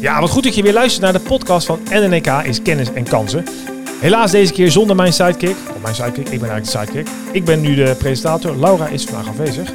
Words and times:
Ja, 0.00 0.20
wat 0.20 0.30
goed 0.30 0.44
dat 0.44 0.54
je 0.54 0.62
weer 0.62 0.72
luistert 0.72 1.02
naar 1.02 1.12
de 1.12 1.20
podcast 1.20 1.66
van 1.66 1.80
NNK 1.90 2.26
is 2.26 2.62
Kennis 2.62 2.92
en 2.92 3.04
Kansen. 3.04 3.44
Helaas 4.00 4.30
deze 4.30 4.52
keer 4.52 4.70
zonder 4.70 4.96
mijn 4.96 5.12
sidekick. 5.12 5.56
Of 5.74 5.82
mijn 5.82 5.94
sidekick, 5.94 6.28
ik 6.28 6.40
ben 6.40 6.50
eigenlijk 6.50 6.64
de 6.64 6.92
sidekick. 6.92 7.14
Ik 7.32 7.44
ben 7.44 7.60
nu 7.60 7.74
de 7.74 7.94
presentator. 7.98 8.56
Laura 8.56 8.86
is 8.86 9.04
vandaag 9.04 9.28
afwezig. 9.28 9.72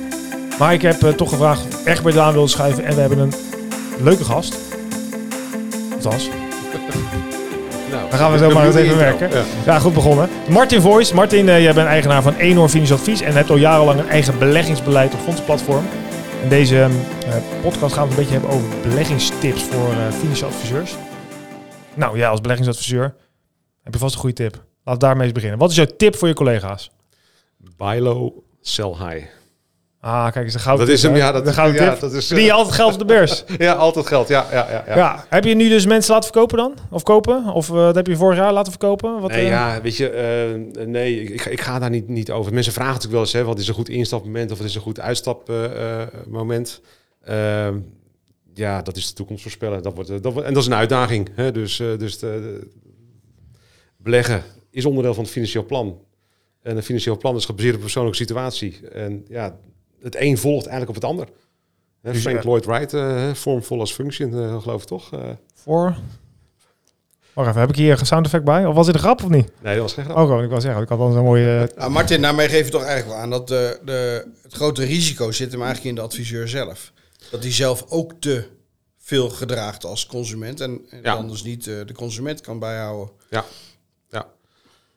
Maar 0.60 0.74
ik 0.74 0.82
heb 0.82 1.04
eh, 1.04 1.10
toch 1.10 1.30
gevraagd 1.30 1.66
of 1.68 1.86
Egbert 1.86 2.18
aan 2.18 2.34
wilde 2.34 2.48
schuiven. 2.48 2.84
En 2.86 2.96
we 2.96 3.00
hebben 3.02 3.20
een 3.20 3.34
leuke 4.04 4.24
gast. 4.24 4.58
Althans, 5.94 6.30
Nou, 7.92 8.10
dan 8.10 8.20
gaan 8.20 8.32
we 8.32 8.38
zo 8.38 8.50
maar 8.50 8.66
eens 8.66 8.76
even 8.76 8.98
werken. 8.98 9.30
Ja. 9.30 9.42
Ja, 9.66 9.80
goed 9.80 9.94
begonnen. 9.94 10.30
Martin 10.50 10.82
Voice. 10.82 11.16
Martin, 11.16 11.50
eh, 11.50 11.64
jij 11.64 11.74
bent 11.74 11.88
eigenaar 11.88 12.22
van 12.22 12.36
Eenhoorn 12.36 12.70
Financieel 12.70 12.98
Advies 12.98 13.22
en 13.22 13.34
hebt 13.34 13.50
al 13.50 13.58
jarenlang 13.58 14.00
een 14.00 14.10
eigen 14.10 14.40
beleggingsbeleid 14.40 15.14
op 15.14 15.20
fondsenplatform. 15.24 15.86
In 16.42 16.50
deze 16.50 16.82
ehm, 16.82 16.92
eh, 17.26 17.62
podcast 17.62 17.94
gaan 17.94 18.04
we 18.06 18.10
een 18.10 18.18
beetje 18.18 18.32
hebben 18.32 18.50
over 18.50 18.82
beleggingstips 18.82 19.64
voor 19.64 19.92
eh, 19.92 20.12
financiële 20.12 20.52
adviseurs. 20.52 20.96
Nou 21.94 22.18
ja, 22.18 22.30
als 22.30 22.42
beleggingsadviseur 22.42 23.16
heb 23.84 23.94
je 23.94 24.00
vast 24.00 24.14
een 24.14 24.20
goede 24.20 24.36
tip. 24.36 24.54
Laten 24.54 25.02
we 25.02 25.08
daarmee 25.08 25.24
eens 25.24 25.34
beginnen. 25.34 25.60
Wat 25.60 25.70
is 25.70 25.76
jouw 25.76 25.86
tip 25.98 26.16
voor 26.16 26.28
je 26.28 26.34
collega's? 26.34 26.92
Buy 27.78 28.00
low, 28.00 28.38
sell 28.62 28.94
high. 28.98 29.41
Ah, 30.02 30.32
kijk 30.32 30.46
eens, 30.46 30.54
de 30.54 30.60
gouden 30.60 30.86
Dat 30.86 30.96
is 30.96 31.04
hem, 31.04 31.12
hè? 31.12 31.18
ja. 31.18 31.32
Dat, 31.32 31.46
de 31.46 31.54
gouden 31.54 31.84
ja, 31.84 31.96
dat 31.96 32.14
is, 32.14 32.28
Die 32.28 32.40
je 32.42 32.52
altijd 32.52 32.76
geld 32.76 32.94
op 32.94 33.00
de 33.00 33.06
beurs. 33.06 33.44
ja, 33.58 33.74
altijd 33.74 34.08
geld. 34.08 34.28
Ja, 34.28 34.46
ja, 34.52 34.68
ja. 34.72 34.84
Ja. 34.88 34.96
ja. 34.96 35.26
Heb 35.30 35.44
je 35.44 35.56
nu 35.56 35.70
dus 35.70 35.86
mensen 35.86 36.14
laten 36.14 36.30
verkopen 36.32 36.58
dan? 36.58 36.74
Of 36.90 37.04
kopen? 37.04 37.46
Of 37.46 37.70
eh, 37.70 37.76
dat 37.76 37.96
heb 37.96 38.08
je 38.08 38.16
vorig 38.16 38.38
jaar 38.38 38.54
laten 38.54 38.72
verkopen? 38.72 39.20
Wat, 39.20 39.32
Nee, 39.32 39.42
eh, 39.44 39.48
ja, 39.48 39.82
weet 39.82 39.98
je, 39.98 40.10
eh, 40.10 40.86
nee, 40.86 41.22
ik, 41.24 41.46
ik 41.46 41.62
ga 41.62 41.80
daar 41.80 41.90
niet, 41.90 42.08
niet 42.08 42.32
over. 42.32 42.54
Mensen 42.54 42.74
vragen 42.74 42.94
natuurlijk 42.94 43.18
wel 43.18 43.24
eens, 43.32 43.34
hè, 43.34 43.44
wat 43.44 43.60
is 43.60 43.68
een 43.68 43.74
goed 43.74 43.90
instapmoment 43.90 44.52
of 44.52 44.58
wat 44.58 44.68
is 44.68 44.76
een 44.76 44.82
goed 44.82 45.00
uitstapmoment? 45.00 46.82
Ehm, 47.24 47.78
ja, 48.54 48.82
dat 48.82 48.98
is 48.98 49.08
de 49.08 49.14
toekomst 49.14 49.42
voorspellen. 49.42 49.84
Dat 49.84 49.94
wordt, 49.94 50.10
eh, 50.10 50.16
dat 50.22 50.34
wordt, 50.34 50.48
en 50.48 50.54
dat 50.54 50.62
is 50.64 50.70
een 50.70 50.76
uitdaging. 50.76 51.30
Hè? 51.36 51.52
Dus, 51.52 51.80
eh, 51.80 51.88
dus 51.98 52.20
de, 52.20 52.28
de- 52.28 52.68
beleggen 53.98 54.44
is 54.72 54.86
onderdeel 54.86 55.14
van 55.14 55.24
het 55.24 55.32
financieel 55.34 55.66
plan. 55.66 56.00
En 56.62 56.78
een 56.78 56.84
financieel 56.84 57.18
plan 57.18 57.36
is 57.36 57.46
gebaseerd 57.46 57.72
op 57.74 57.78
een 57.80 57.86
persoonlijke 57.86 58.18
situatie. 58.20 58.80
En 58.94 59.26
ja, 59.30 59.56
het 60.04 60.16
een 60.20 60.38
volgt 60.38 60.66
eigenlijk 60.68 60.90
op 60.90 60.96
het 61.04 61.12
ander. 61.12 61.28
Hè, 62.02 62.12
Dus, 62.12 62.22
Frank 62.22 62.38
eh, 62.38 62.44
Lloyd 62.44 62.66
Wright, 62.66 62.94
eh 62.94 63.32
form 63.34 63.62
full 63.62 63.80
as 63.80 63.94
function, 63.94 64.34
eh, 64.34 64.62
geloof 64.62 64.82
ik 64.82 64.88
toch? 64.88 65.14
Eh, 65.14 65.20
Voor... 65.54 65.96
Wacht 67.34 67.48
even, 67.50 67.60
heb 67.62 67.70
ik 67.70 67.76
hier 67.76 68.00
een 68.00 68.06
sound 68.06 68.26
effect 68.26 68.44
bij? 68.44 68.66
Of 68.66 68.76
was 68.76 68.86
dit 68.86 68.96
een 68.96 69.02
grap 69.02 69.24
of 69.24 69.30
niet? 69.30 69.52
nee, 69.62 69.74
dat 69.74 69.82
was 69.84 69.94
geen 69.94 70.04
grap. 70.06 70.18
Oh, 70.30 70.44
ik 70.44 70.50
wou 70.50 70.62
zeggen, 70.62 70.82
ik 70.82 70.90
had 70.90 71.00
al 71.00 71.12
zo'n 71.12 71.24
mooie... 71.24 71.68
eh, 71.72 71.78
Nou, 71.78 71.92
Martin, 71.92 72.22
daarmee 72.22 72.50
geef 72.50 72.66
je 72.66 72.72
toch 72.72 72.84
eigenlijk 72.84 73.14
wel 73.14 73.24
aan 73.24 73.30
dat 73.30 73.48
de, 73.48 73.80
de, 73.86 74.28
het 74.42 74.54
grote 74.54 74.84
risico 74.84 75.32
zit 75.32 75.52
hem 75.52 75.62
eigenlijk 75.62 75.90
in 75.90 75.96
de 75.96 76.02
adviseur 76.02 76.48
zelf. 76.48 76.92
Dat 77.32 77.42
hij 77.44 77.52
zelf 77.52 77.86
ook 77.90 78.14
te 78.20 78.48
veel 78.98 79.30
gedraagt 79.30 79.86
als 79.86 80.06
consument 80.06 80.62
en, 80.62 80.82
en 80.90 81.00
Ja. 81.04 81.14
anders 81.14 81.44
niet 81.44 81.68
eh, 81.68 81.74
de 81.86 81.94
consument 81.94 82.42
kan 82.42 82.60
bijhouden. 82.60 83.10
Ja. 83.30 83.46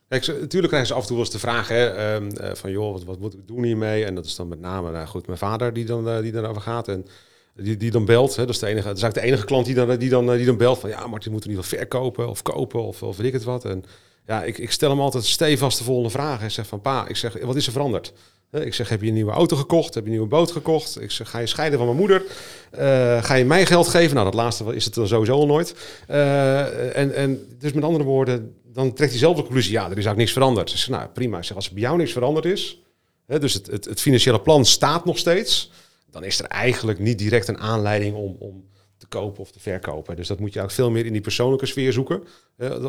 Kijk, 0.09 0.27
natuurlijk 0.27 0.67
krijgen 0.67 0.87
ze 0.87 0.95
af 0.95 1.01
en 1.01 1.07
toe 1.07 1.17
wel 1.17 1.25
eens 1.25 1.35
de 1.35 1.41
vraag 1.41 1.71
ehm, 1.71 2.29
eh, 2.29 2.55
van, 2.55 2.71
joh, 2.71 2.93
wat, 2.93 3.05
wat 3.05 3.19
moet 3.19 3.35
ik 3.35 3.47
doen 3.47 3.63
hiermee? 3.65 4.05
En 4.05 4.15
dat 4.15 4.25
is 4.25 4.37
dan 4.37 4.49
met 4.49 4.61
name, 4.61 4.91
nou 4.91 5.07
goed, 5.07 5.27
mijn 5.27 5.39
vader 5.39 5.73
die 5.73 5.85
dan 5.85 6.09
eh, 6.09 6.21
die 6.21 6.33
daarover 6.33 6.63
gaat 6.63 6.89
en 6.89 7.07
die, 7.55 7.77
die 7.77 7.91
dan 7.91 8.05
belt. 8.05 8.37
Hè, 8.37 8.45
dat, 8.45 8.55
is 8.55 8.61
de 8.61 8.67
enige, 8.67 8.87
dat 8.87 8.97
is 8.97 9.03
eigenlijk 9.03 9.27
de 9.27 9.33
enige 9.33 9.47
klant 9.47 9.67
die 9.67 9.75
dan, 9.75 9.97
die 9.97 10.09
dan, 10.09 10.31
eh, 10.31 10.37
die 10.37 10.47
dan 10.47 10.57
belt 10.57 10.79
van, 10.79 10.91
ja, 10.91 11.07
Martin, 11.07 11.33
moet 11.33 11.43
er 11.43 11.49
niet 11.49 11.57
wel 11.57 11.79
verkopen 11.79 12.29
of 12.29 12.43
kopen 12.43 12.83
of, 12.83 13.03
of 13.03 13.17
weet 13.17 13.27
ik 13.27 13.33
het 13.33 13.45
wat. 13.45 13.65
En 13.65 13.85
ja, 14.27 14.45
ik, 14.45 14.59
ik 14.59 14.71
stel 14.71 14.91
hem 14.91 15.01
altijd 15.01 15.25
stevast 15.25 15.79
de 15.79 15.85
volgende 15.85 16.11
vraag. 16.11 16.39
Hij 16.39 16.51
zegt 16.51 16.69
van, 16.69 16.81
pa, 16.81 17.09
ik 17.09 17.17
zeg, 17.17 17.41
wat 17.43 17.57
is 17.57 17.67
er 17.67 17.73
veranderd? 17.73 18.13
Hè, 18.55 18.65
Ik 18.65 18.75
zeg, 18.75 18.89
heb 18.89 19.01
je 19.01 19.09
een 19.09 19.15
nieuwe 19.15 19.33
auto 19.33 19.57
gekocht? 19.57 19.95
Heb 19.95 20.03
je 20.05 20.11
een 20.11 20.17
nieuwe 20.17 20.29
boot 20.29 20.53
gekocht? 20.53 21.01
Ik 21.01 21.11
zeg, 21.11 21.31
ga 21.31 21.39
je 21.39 21.47
scheiden 21.47 21.79
van 21.79 21.87
mijn 21.87 21.99
moeder? 21.99 22.23
Eh, 22.71 23.25
ga 23.25 23.35
je 23.35 23.45
mij 23.45 23.67
geld 23.67 23.89
geven? 23.89 24.15
Nou, 24.15 24.25
dat 24.25 24.35
laatste 24.35 24.75
is 24.75 24.85
het 24.85 24.95
dan 24.95 25.07
sowieso 25.07 25.33
al 25.33 25.47
nooit. 25.47 25.75
Eh, 26.07 26.97
en, 26.97 27.15
en 27.15 27.57
dus 27.59 27.73
met 27.73 27.85
andere 27.85 28.05
woorden, 28.05 28.55
dan 28.65 28.93
trekt 28.93 29.11
hij 29.11 29.21
zelf 29.21 29.37
de 29.37 29.43
conclusie, 29.43 29.73
ja, 29.73 29.79
er 29.79 29.85
is 29.85 29.91
eigenlijk 29.91 30.19
niks 30.19 30.33
veranderd. 30.33 30.71
Dus 30.71 30.89
nou 30.89 31.09
prima. 31.09 31.43
Zeg, 31.43 31.57
als 31.57 31.71
bij 31.71 31.83
jou 31.83 31.97
niks 31.97 32.13
veranderd 32.13 32.45
is, 32.45 32.83
hè, 33.27 33.39
dus 33.39 33.55
het, 33.55 33.67
het, 33.67 33.85
het 33.85 34.01
financiële 34.01 34.41
plan 34.41 34.65
staat 34.65 35.05
nog 35.05 35.19
steeds, 35.19 35.71
dan 36.11 36.25
is 36.25 36.39
er 36.39 36.47
eigenlijk 36.47 36.99
niet 36.99 37.19
direct 37.19 37.49
een 37.49 37.59
aanleiding 37.59 38.15
om, 38.17 38.37
om 38.39 38.65
te 38.97 39.07
kopen 39.07 39.41
of 39.41 39.51
te 39.51 39.61
verkopen. 39.61 40.17
Dus 40.17 40.29
dat 40.29 40.39
moet 40.39 40.53
je 40.53 40.59
eigenlijk 40.59 40.89
veel 40.89 40.97
meer 40.97 41.07
in 41.07 41.13
die 41.13 41.23
persoonlijke 41.23 41.67
sfeer 41.67 41.93
zoeken, 41.93 42.25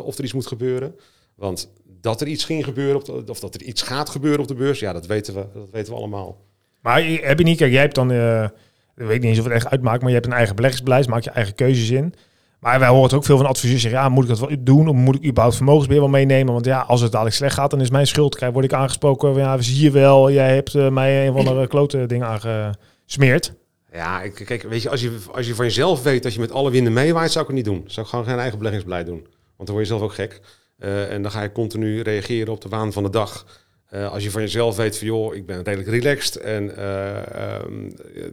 of 0.03 0.17
er 0.17 0.23
iets 0.23 0.33
moet 0.33 0.47
gebeuren. 0.47 0.95
Want 1.35 1.71
dat 2.01 2.21
er 2.21 2.27
iets 2.27 2.43
ging 2.45 2.63
gebeuren, 2.63 2.95
op 2.95 3.05
de- 3.05 3.31
of 3.31 3.39
dat 3.39 3.55
er 3.55 3.61
iets 3.61 3.81
gaat 3.81 4.09
gebeuren 4.09 4.39
op 4.41 4.47
de 4.47 4.55
beurs, 4.55 4.79
ja, 4.79 4.93
dat 4.93 5.05
weten 5.05 5.33
we, 5.33 5.45
dat 5.53 5.69
weten 5.71 5.93
we 5.93 5.99
allemaal. 5.99 6.37
Maar 6.81 7.03
heb 7.03 7.37
je 7.37 7.43
niet, 7.45 7.57
kijk, 7.57 7.71
jij 7.71 7.81
hebt 7.81 7.95
dan, 7.95 8.11
eh, 8.11 8.43
ik 8.43 9.05
weet 9.05 9.19
niet 9.21 9.29
eens 9.29 9.37
of 9.39 9.43
het 9.45 9.53
echt 9.53 9.67
uitmaakt, 9.69 9.99
maar 9.99 10.09
je 10.09 10.15
hebt 10.15 10.27
een 10.27 10.33
eigen 10.33 10.55
beleggingsbeleid, 10.55 11.07
maak 11.07 11.23
je 11.23 11.29
eigen 11.29 11.55
keuzes 11.55 11.89
in. 11.89 12.13
Maar 12.59 12.79
wij 12.79 12.87
horen 12.87 13.03
het 13.03 13.13
ook 13.13 13.25
veel 13.25 13.37
van 13.37 13.45
adviseurs 13.45 13.81
zeggen, 13.81 13.99
ja, 13.99 14.09
moet 14.09 14.23
ik 14.23 14.29
dat 14.29 14.39
wel 14.39 14.49
doen? 14.59 14.87
Of 14.87 14.95
moet 14.95 15.15
ik 15.15 15.25
überhaupt 15.25 15.55
vermogensbeheer 15.55 16.01
wel 16.01 16.09
meenemen? 16.11 16.53
Want 16.53 16.65
ja, 16.65 16.79
als 16.79 17.01
het 17.01 17.11
dadelijk 17.11 17.35
slecht 17.35 17.53
gaat, 17.53 17.71
dan 17.71 17.81
is 17.81 17.89
mijn 17.89 18.07
schuld. 18.07 18.35
Kijk, 18.35 18.53
word 18.53 18.65
ik 18.65 18.73
aangesproken, 18.73 19.33
ja, 19.35 19.61
zie 19.61 19.83
je 19.83 19.91
wel, 19.91 20.31
jij 20.31 20.53
hebt 20.53 20.75
eh, 20.75 20.89
mij 20.89 21.25
een 21.27 21.33
of 21.33 21.37
andere 21.39 21.67
klote 21.67 22.05
ding 22.05 22.23
aangesmeerd. 22.23 23.53
Ja, 23.93 24.19
kijk, 24.29 24.63
weet 24.63 24.81
je 24.81 24.89
als, 24.89 25.01
je, 25.01 25.17
als 25.31 25.47
je 25.47 25.55
van 25.55 25.65
jezelf 25.65 26.03
weet 26.03 26.23
dat 26.23 26.33
je 26.33 26.39
met 26.39 26.51
alle 26.51 26.71
winden 26.71 26.93
meewaait, 26.93 27.31
zou 27.31 27.45
ik 27.45 27.55
het 27.55 27.65
niet 27.65 27.65
doen. 27.75 27.83
Zou 27.87 28.05
ik 28.05 28.11
gewoon 28.11 28.25
geen 28.25 28.39
eigen 28.39 28.57
beleggingsbeleid 28.57 29.05
doen. 29.05 29.19
Want 29.55 29.67
dan 29.69 29.75
word 29.75 29.79
je 29.79 29.85
zelf 29.85 30.01
ook 30.01 30.13
gek. 30.13 30.41
Eh, 30.77 31.11
en 31.11 31.21
dan 31.21 31.31
ga 31.31 31.41
je 31.41 31.51
continu 31.51 32.01
reageren 32.01 32.53
op 32.53 32.61
de 32.61 32.69
waan 32.69 32.93
van 32.93 33.03
de 33.03 33.09
dag. 33.09 33.63
Eh, 33.85 34.11
als 34.11 34.23
je 34.23 34.31
van 34.31 34.41
jezelf 34.41 34.75
weet 34.75 34.97
van, 34.97 35.07
joh, 35.07 35.35
ik 35.35 35.45
ben 35.45 35.63
redelijk 35.63 35.89
relaxed 35.89 36.35
en 36.35 36.75
eh, 36.77 37.55
ehm, 37.55 37.89
eh, 38.15 38.23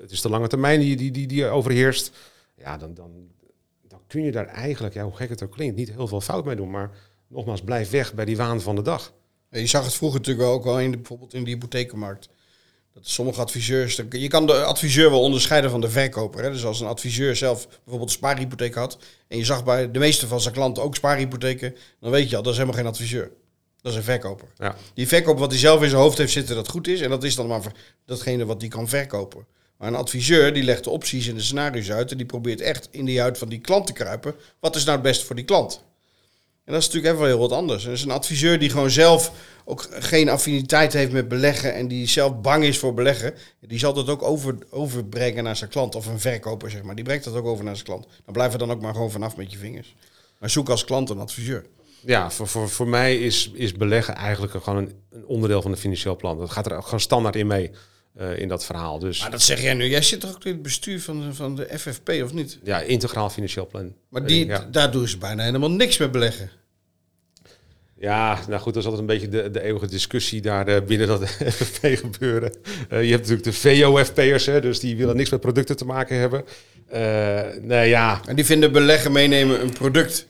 het 0.00 0.10
is 0.10 0.20
de 0.20 0.28
lange 0.28 0.48
termijn 0.48 0.80
die, 0.80 1.10
die, 1.10 1.26
die, 1.26 1.46
overheerst. 1.46 2.16
Ja, 2.56 2.76
dan, 2.76 2.94
dan, 2.94 3.10
dan 3.88 4.00
kun 4.06 4.22
je 4.22 4.32
daar 4.32 4.46
eigenlijk, 4.46 4.94
ja, 4.94 5.04
hoe 5.04 5.16
gek 5.16 5.28
het 5.28 5.42
ook 5.42 5.50
klinkt, 5.50 5.76
niet 5.76 5.92
heel 5.92 6.08
veel 6.08 6.20
fout 6.20 6.44
mee 6.44 6.56
doen. 6.56 6.70
Maar 6.70 6.90
nogmaals, 7.26 7.62
blijf 7.62 7.90
weg 7.90 8.14
bij 8.14 8.24
die 8.24 8.36
waan 8.36 8.60
van 8.60 8.76
de 8.76 8.82
dag. 8.82 9.12
Je 9.50 9.66
zag 9.66 9.84
het 9.84 9.94
vroeger 9.94 10.18
natuurlijk 10.18 10.48
ook 10.48 10.64
wel 10.64 10.80
in 10.80 10.90
bijvoorbeeld 10.90 11.34
in 11.34 11.44
de 11.44 11.50
hypothekenmarkt. 11.50 12.28
Dat 12.94 13.08
sommige 13.08 13.40
adviseurs, 13.40 14.00
je 14.10 14.28
kan 14.28 14.46
de 14.46 14.64
adviseur 14.64 15.10
wel 15.10 15.20
onderscheiden 15.20 15.70
van 15.70 15.80
de 15.80 15.90
verkoper. 15.90 16.42
Hè? 16.42 16.50
Dus 16.50 16.64
als 16.64 16.80
een 16.80 16.86
adviseur 16.86 17.36
zelf 17.36 17.68
bijvoorbeeld 17.68 18.10
een 18.10 18.16
spaarhypotheek 18.16 18.74
had 18.74 18.98
en 19.28 19.38
je 19.38 19.44
zag 19.44 19.64
bij 19.64 19.90
de 19.90 19.98
meeste 19.98 20.26
van 20.26 20.40
zijn 20.40 20.54
klanten 20.54 20.82
ook 20.82 20.96
spaarhypotheken, 20.96 21.76
dan 22.00 22.10
weet 22.10 22.30
je 22.30 22.36
al, 22.36 22.42
dat 22.42 22.52
is 22.52 22.58
helemaal 22.58 22.80
geen 22.80 22.90
adviseur. 22.90 23.30
Dat 23.80 23.92
is 23.92 23.98
een 23.98 24.04
verkoper. 24.04 24.48
Ja. 24.58 24.76
Die 24.94 25.08
verkoper 25.08 25.40
wat 25.40 25.50
hij 25.50 25.60
zelf 25.60 25.82
in 25.82 25.88
zijn 25.88 26.02
hoofd 26.02 26.18
heeft 26.18 26.32
zitten 26.32 26.54
dat 26.54 26.68
goed 26.68 26.88
is 26.88 27.00
en 27.00 27.10
dat 27.10 27.24
is 27.24 27.34
dan 27.34 27.46
maar 27.46 27.72
datgene 28.06 28.44
wat 28.44 28.60
hij 28.60 28.70
kan 28.70 28.88
verkopen. 28.88 29.46
Maar 29.78 29.88
een 29.88 29.96
adviseur 29.96 30.54
die 30.54 30.62
legt 30.62 30.84
de 30.84 30.90
opties 30.90 31.28
en 31.28 31.34
de 31.34 31.40
scenario's 31.40 31.90
uit 31.90 32.10
en 32.10 32.16
die 32.16 32.26
probeert 32.26 32.60
echt 32.60 32.88
in 32.90 33.04
die 33.04 33.20
huid 33.20 33.38
van 33.38 33.48
die 33.48 33.58
klant 33.58 33.86
te 33.86 33.92
kruipen. 33.92 34.34
Wat 34.60 34.76
is 34.76 34.84
nou 34.84 34.96
het 34.96 35.06
beste 35.06 35.24
voor 35.24 35.36
die 35.36 35.44
klant? 35.44 35.84
En 36.64 36.72
dat 36.72 36.80
is 36.80 36.86
natuurlijk 36.86 37.14
even 37.14 37.26
heel 37.26 37.38
wat 37.38 37.52
anders. 37.52 37.84
Dus 37.84 38.02
een 38.02 38.10
adviseur 38.10 38.58
die 38.58 38.70
gewoon 38.70 38.90
zelf 38.90 39.32
ook 39.64 39.88
geen 39.90 40.28
affiniteit 40.28 40.92
heeft 40.92 41.12
met 41.12 41.28
beleggen 41.28 41.74
en 41.74 41.88
die 41.88 42.08
zelf 42.08 42.40
bang 42.40 42.64
is 42.64 42.78
voor 42.78 42.94
beleggen, 42.94 43.34
die 43.60 43.78
zal 43.78 43.92
dat 43.92 44.08
ook 44.08 44.22
over, 44.22 44.58
overbrengen 44.70 45.44
naar 45.44 45.56
zijn 45.56 45.70
klant. 45.70 45.94
Of 45.94 46.06
een 46.06 46.20
verkoper, 46.20 46.70
zeg 46.70 46.82
maar. 46.82 46.94
Die 46.94 47.04
brengt 47.04 47.24
dat 47.24 47.34
ook 47.34 47.46
over 47.46 47.64
naar 47.64 47.74
zijn 47.74 47.86
klant. 47.86 48.06
Dan 48.24 48.32
blijf 48.32 48.52
er 48.52 48.58
dan 48.58 48.70
ook 48.70 48.80
maar 48.80 48.92
gewoon 48.92 49.10
vanaf 49.10 49.36
met 49.36 49.52
je 49.52 49.58
vingers. 49.58 49.94
Maar 50.38 50.50
zoek 50.50 50.68
als 50.68 50.84
klant 50.84 51.10
een 51.10 51.20
adviseur. 51.20 51.66
Ja, 52.04 52.30
voor, 52.30 52.48
voor, 52.48 52.68
voor 52.68 52.88
mij 52.88 53.18
is, 53.18 53.50
is 53.54 53.72
beleggen 53.72 54.14
eigenlijk 54.14 54.64
gewoon 54.64 54.78
een, 54.78 54.92
een 55.10 55.26
onderdeel 55.26 55.62
van 55.62 55.70
het 55.70 55.80
financieel 55.80 56.16
plan. 56.16 56.38
Dat 56.38 56.50
gaat 56.50 56.70
er 56.70 56.82
gewoon 56.82 57.00
standaard 57.00 57.36
in 57.36 57.46
mee, 57.46 57.70
eh, 58.16 58.38
in 58.38 58.48
dat 58.48 58.64
verhaal. 58.64 58.98
Dus 58.98 59.20
Maar 59.20 59.30
dat 59.30 59.42
zeg 59.42 59.60
jij 59.62 59.74
nu. 59.74 59.84
Jij 59.88 60.02
zit 60.02 60.20
toch 60.20 60.30
ook 60.34 60.44
in 60.44 60.52
het 60.52 60.62
bestuur 60.62 61.00
van 61.00 61.20
de, 61.20 61.34
van 61.34 61.56
de 61.56 61.68
FFP, 61.78 62.08
of 62.24 62.32
niet? 62.32 62.58
ja, 62.62 62.80
integraal 62.80 63.30
financieel 63.30 63.66
plan. 63.66 63.92
Maar 64.08 64.26
die, 64.26 64.46
ja. 64.46 64.68
daar 64.70 64.90
doen 64.90 65.08
ze 65.08 65.18
bijna 65.18 65.42
helemaal 65.44 65.70
niks 65.70 65.98
met 65.98 66.12
beleggen. 66.12 66.50
ja, 67.98 68.38
nou 68.48 68.60
goed, 68.60 68.74
dat 68.74 68.82
is 68.82 68.88
altijd 68.88 69.08
een 69.10 69.18
beetje 69.18 69.28
de, 69.42 69.50
de 69.50 69.62
eeuwige 69.62 69.86
discussie 69.86 70.40
daar 70.40 70.66
eh, 70.68 70.82
binnen 70.86 71.06
dat 71.08 71.28
FFP 71.56 71.86
gebeuren. 71.98 72.52
Eh, 72.88 73.02
je 73.04 73.10
hebt 73.10 73.28
natuurlijk 73.28 73.44
de 73.44 73.52
VOFP'ers, 73.52 74.46
hè, 74.46 74.60
dus 74.60 74.80
die 74.80 74.96
willen 74.96 75.16
niks 75.16 75.30
met 75.30 75.40
producten 75.40 75.76
te 75.76 75.84
maken 75.84 76.16
hebben. 76.18 76.44
Nee, 77.66 77.88
ja, 77.88 78.20
En 78.26 78.36
die 78.36 78.44
vinden 78.44 78.72
beleggen 78.72 79.12
meenemen 79.12 79.60
een 79.60 79.72
product. 79.72 80.26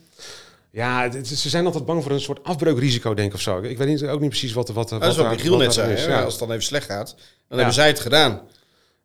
ja 0.71 1.11
ze 1.25 1.49
zijn 1.49 1.67
altijd 1.67 1.85
bang 1.85 2.03
voor 2.03 2.13
een 2.13 2.21
soort 2.21 2.45
afbreukrisico, 2.45 3.15
denk 3.15 3.29
ik 3.29 3.35
of 3.35 3.41
zo. 3.41 3.63
Ik 3.63 3.79
weet 3.79 3.89
niet, 3.89 4.05
ook 4.05 4.21
niet 4.21 4.29
precies 4.29 4.53
wat... 4.53 4.69
wat, 4.69 4.91
wat 4.91 5.01
Dat 5.01 5.11
is 5.11 5.17
wat 5.17 5.25
daar- 5.27 5.35
Michiel 5.35 5.51
wat 5.51 5.61
net 5.61 5.73
zei. 5.75 5.93
is. 5.93 6.05
hè. 6.05 6.09
Ja. 6.13 6.23
Als 6.23 6.33
het 6.33 6.41
dan 6.43 6.51
even 6.51 6.63
slecht 6.63 6.87
gaat, 6.87 7.15
dan 7.59 7.59
Ja. 7.59 7.65
hebben 7.65 7.75
zij 7.75 7.87
het 7.89 8.01
gedaan. 8.01 8.41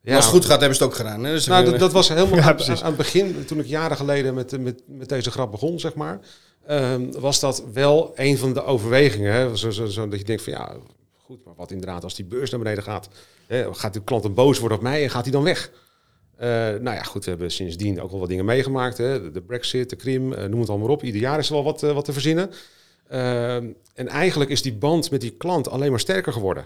Ja. 0.01 0.15
als 0.15 0.25
het 0.25 0.33
goed 0.33 0.45
gaat, 0.45 0.59
hebben 0.59 0.77
ze 0.77 0.83
het 0.83 0.91
ook 0.91 0.97
gedaan. 0.97 1.23
Hè? 1.23 1.31
Dus 1.31 1.45
Nou, 1.47 1.65
dat, 1.65 1.79
dat 1.79 1.91
was 1.91 2.09
helemaal 2.09 2.35
Ja, 2.39 2.43
aan, 2.47 2.55
precies. 2.55 2.81
aan 2.81 2.87
het 2.87 2.97
begin, 2.97 3.45
toen 3.45 3.59
ik 3.59 3.65
jaren 3.65 3.97
geleden 3.97 4.33
met, 4.33 4.61
met, 4.61 4.81
met 4.85 5.09
deze 5.09 5.31
grap 5.31 5.51
begon, 5.51 5.79
zeg 5.79 5.93
maar, 5.95 6.19
ehm, 6.67 7.11
was 7.11 7.39
dat 7.39 7.63
wel 7.73 8.11
een 8.15 8.37
van 8.37 8.53
de 8.53 8.63
overwegingen. 8.63 9.33
Hè? 9.33 9.55
Zo, 9.57 9.71
zo, 9.71 9.85
zo, 9.85 10.07
dat 10.07 10.19
je 10.19 10.25
denkt 10.25 10.41
van 10.43 10.53
ja, 10.53 10.75
goed, 11.25 11.45
maar 11.45 11.53
wat 11.55 11.71
inderdaad 11.71 12.03
als 12.03 12.15
die 12.15 12.25
beurs 12.25 12.49
naar 12.49 12.59
beneden 12.59 12.83
gaat, 12.83 13.07
hè, 13.47 13.73
gaat 13.73 13.93
de 13.93 14.03
klant 14.03 14.23
dan 14.23 14.33
boos 14.33 14.59
worden 14.59 14.77
op 14.77 14.83
mij 14.83 15.03
en 15.03 15.09
gaat 15.09 15.23
hij 15.23 15.31
dan 15.31 15.43
weg? 15.43 15.71
Eh, 16.37 16.47
nou 16.49 16.83
ja, 16.95 17.03
goed, 17.03 17.23
we 17.23 17.29
hebben 17.29 17.51
sindsdien 17.51 18.01
ook 18.01 18.11
wel 18.11 18.19
wat 18.19 18.29
dingen 18.29 18.45
meegemaakt. 18.45 18.97
Hè? 18.97 19.21
De, 19.21 19.31
de 19.31 19.41
brexit, 19.41 19.89
de 19.89 19.95
Krim, 19.95 20.33
eh, 20.33 20.45
noem 20.45 20.59
het 20.59 20.69
allemaal 20.69 20.89
op. 20.89 21.03
Ieder 21.03 21.21
jaar 21.21 21.39
is 21.39 21.47
er 21.47 21.53
wel 21.53 21.63
wat, 21.63 21.83
eh, 21.83 21.91
wat 21.93 22.05
te 22.05 22.13
verzinnen. 22.13 22.51
Ehm, 23.07 23.67
en 23.93 24.07
eigenlijk 24.07 24.49
is 24.49 24.61
die 24.61 24.73
band 24.73 25.11
met 25.11 25.21
die 25.21 25.31
klant 25.37 25.69
alleen 25.69 25.89
maar 25.91 25.99
sterker 25.99 26.33
geworden. 26.33 26.65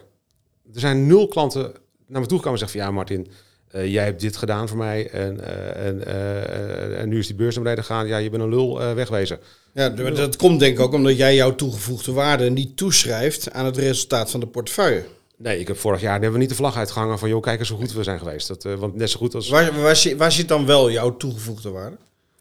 Er 0.73 0.79
zijn 0.79 1.07
nul 1.07 1.27
klanten 1.27 1.71
naar 2.07 2.21
me 2.21 2.27
toe 2.27 2.37
gekomen 2.37 2.59
en 2.61 2.67
zeggen 2.67 2.79
van 2.79 2.87
ja, 2.87 2.95
Martin, 2.95 3.27
eh, 3.71 3.91
jij 3.91 4.03
hebt 4.03 4.21
dit 4.21 4.37
gedaan 4.37 4.67
voor 4.67 4.77
mij 4.77 5.09
en, 5.09 5.39
eh, 5.39 5.87
en, 5.87 6.05
eh, 6.05 6.99
en 6.99 7.09
nu 7.09 7.19
is 7.19 7.27
die 7.27 7.35
beurs 7.35 7.55
naar 7.55 7.63
beneden 7.63 7.83
gegaan. 7.83 8.07
Ja, 8.07 8.17
je 8.17 8.29
bent 8.29 8.43
een 8.43 8.49
lul, 8.49 8.77
wegwezen. 8.95 9.39
Ja, 9.73 9.89
dat 9.89 10.35
komt 10.35 10.59
denk 10.59 10.77
ik 10.77 10.83
ook 10.83 10.93
omdat 10.93 11.17
jij 11.17 11.35
jouw 11.35 11.55
toegevoegde 11.55 12.11
waarde 12.11 12.49
niet 12.49 12.77
toeschrijft 12.77 13.51
aan 13.51 13.65
het 13.65 13.77
resultaat 13.77 14.31
van 14.31 14.39
de 14.39 14.47
portefeuille. 14.47 15.03
Nee, 15.37 15.59
ik 15.59 15.67
heb 15.67 15.77
vorig 15.77 16.01
jaar 16.01 16.11
hebben 16.11 16.31
we 16.31 16.37
niet 16.37 16.49
de 16.49 16.55
vlag 16.55 16.75
uitgehangen 16.75 17.19
van... 17.19 17.29
joh, 17.29 17.41
kijk 17.41 17.59
eens 17.59 17.69
hoe 17.69 17.77
goed 17.77 17.93
we 17.93 18.03
zijn 18.03 18.19
geweest. 18.19 18.47
Dat, 18.47 18.63
want 18.63 18.95
net 18.95 19.09
zo 19.09 19.17
goed 19.17 19.35
als... 19.35 19.49
Waar, 19.49 19.81
waar, 19.81 19.95
zit, 19.95 20.17
waar 20.17 20.31
zit 20.31 20.47
dan 20.47 20.65
wel 20.65 20.91
jouw 20.91 21.17
toegevoegde 21.17 21.69
waarde? 21.69 21.97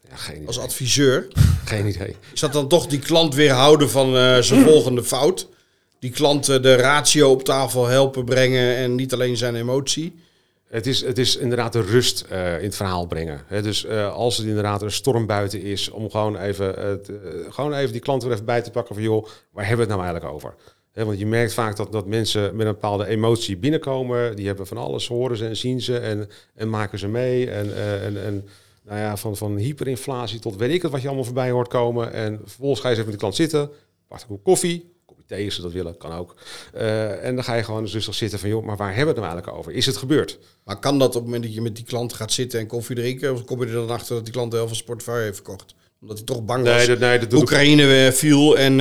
Ja, 0.09 0.15
geen, 0.15 0.35
idee. 0.35 0.47
Als 0.47 0.59
adviseur. 0.59 1.27
geen 1.65 1.87
idee. 1.87 2.15
Is 2.33 2.39
dat 2.39 2.53
dan 2.53 2.67
toch 2.67 2.87
die 2.87 2.99
klant 2.99 3.35
weerhouden 3.35 3.89
van 3.89 4.17
eh, 4.17 4.37
zijn 4.37 4.65
volgende 4.69 5.03
fout? 5.03 5.47
Die 6.01 6.11
klant 6.11 6.49
eh, 6.49 6.61
de 6.61 6.75
ratio 6.75 7.31
op 7.31 7.43
tafel 7.43 7.87
helpen 7.87 8.25
brengen 8.25 8.75
en 8.75 8.95
niet 8.95 9.13
alleen 9.13 9.37
zijn 9.37 9.55
emotie? 9.55 10.13
Het 10.71 10.87
is, 10.87 11.01
het 11.01 11.17
is 11.17 11.35
inderdaad 11.35 11.73
de 11.73 11.81
rust 11.81 12.21
eh, 12.21 12.57
in 12.57 12.63
het 12.63 12.75
verhaal 12.75 13.05
brengen. 13.05 13.41
Dus 13.49 13.85
eh, 13.85 14.13
als 14.13 14.37
het 14.37 14.47
inderdaad 14.47 14.81
een 14.81 14.91
storm 14.91 15.25
buiten 15.25 15.61
is, 15.61 15.89
om 15.89 16.09
gewoon 16.09 16.37
even, 16.37 16.77
eh, 16.77 17.13
gewoon 17.49 17.73
even 17.73 17.91
die 17.91 18.01
klant 18.01 18.23
er 18.23 18.31
even 18.31 18.45
bij 18.45 18.61
te 18.61 18.71
pakken 18.71 18.95
van 18.95 19.03
joh, 19.03 19.25
waar 19.51 19.67
hebben 19.67 19.87
we 19.87 19.91
het 19.93 20.01
nou 20.01 20.11
eigenlijk 20.11 20.33
over? 20.33 20.55
Want 20.93 21.19
je 21.19 21.25
merkt 21.25 21.53
vaak 21.53 21.75
dat, 21.75 21.91
dat 21.91 22.07
mensen 22.07 22.55
met 22.55 22.65
een 22.65 22.73
bepaalde 22.73 23.05
emotie 23.05 23.57
binnenkomen. 23.57 24.35
Die 24.35 24.47
hebben 24.47 24.67
van 24.67 24.77
alles, 24.77 25.07
horen 25.07 25.37
ze 25.37 25.45
en 25.45 25.57
zien 25.57 25.81
ze 25.81 25.97
en, 25.97 26.29
en 26.55 26.69
maken 26.69 26.99
ze 26.99 27.07
mee. 27.07 27.49
En, 27.49 27.75
en, 28.01 28.23
en 28.23 28.47
nou 28.83 28.99
ja, 28.99 29.17
van, 29.17 29.37
van 29.37 29.57
hyperinflatie 29.57 30.39
tot 30.39 30.55
weet 30.55 30.73
ik 30.73 30.81
het 30.81 30.91
wat 30.91 31.01
je 31.01 31.07
allemaal 31.07 31.25
voorbij 31.25 31.51
hoort 31.51 31.67
komen. 31.67 32.13
En 32.13 32.39
vervolgens 32.43 32.81
ga 32.81 32.89
je 32.89 32.95
eens 32.95 33.03
even 33.03 33.11
met 33.11 33.13
de 33.13 33.19
klant 33.19 33.35
zitten, 33.35 33.69
pak 34.07 34.21
een 34.29 34.41
koffie, 34.41 34.90
thee 35.31 35.49
ze 35.49 35.61
dat 35.61 35.71
willen, 35.71 35.97
kan 35.97 36.11
ook. 36.11 36.35
Eh, 36.73 37.25
en 37.25 37.35
dan 37.35 37.43
ga 37.43 37.53
je 37.53 37.63
gewoon 37.63 37.87
rustig 37.87 38.15
zitten 38.15 38.39
van 38.39 38.49
joh, 38.49 38.65
maar 38.65 38.77
waar 38.77 38.95
hebben 38.95 39.05
we 39.05 39.11
het 39.11 39.19
nou 39.19 39.31
eigenlijk 39.31 39.57
over? 39.57 39.71
Is 39.71 39.85
het 39.85 39.97
gebeurd? 39.97 40.39
Maar 40.63 40.79
kan 40.79 40.99
dat 40.99 41.07
op 41.07 41.13
het 41.13 41.23
moment 41.23 41.43
dat 41.43 41.53
je 41.53 41.61
met 41.61 41.75
die 41.75 41.85
klant 41.85 42.13
gaat 42.13 42.31
zitten 42.31 42.59
en 42.59 42.67
koffie 42.67 42.95
drinken? 42.95 43.33
Of 43.33 43.45
kom 43.45 43.59
je 43.59 43.65
er 43.65 43.73
dan 43.73 43.89
achter 43.89 44.15
dat 44.15 44.23
die 44.23 44.33
klant 44.33 44.51
de 44.51 44.57
helft 44.57 44.71
van 44.71 44.83
zijn 44.83 44.89
portefeuille 44.89 45.23
heeft 45.23 45.35
verkocht? 45.35 45.75
Omdat 46.01 46.17
hij 46.17 46.25
toch 46.25 46.45
bang 46.45 46.65
was. 46.65 46.77
Nee, 46.77 46.87
dat, 46.87 46.99
nee, 46.99 47.19
dat 47.19 47.29
doe 47.29 47.41
ik 47.41 47.45
Oekraïne 47.49 48.05
eh, 48.05 48.11
viel 48.11 48.57
en 48.57 48.71
eh, 48.71 48.77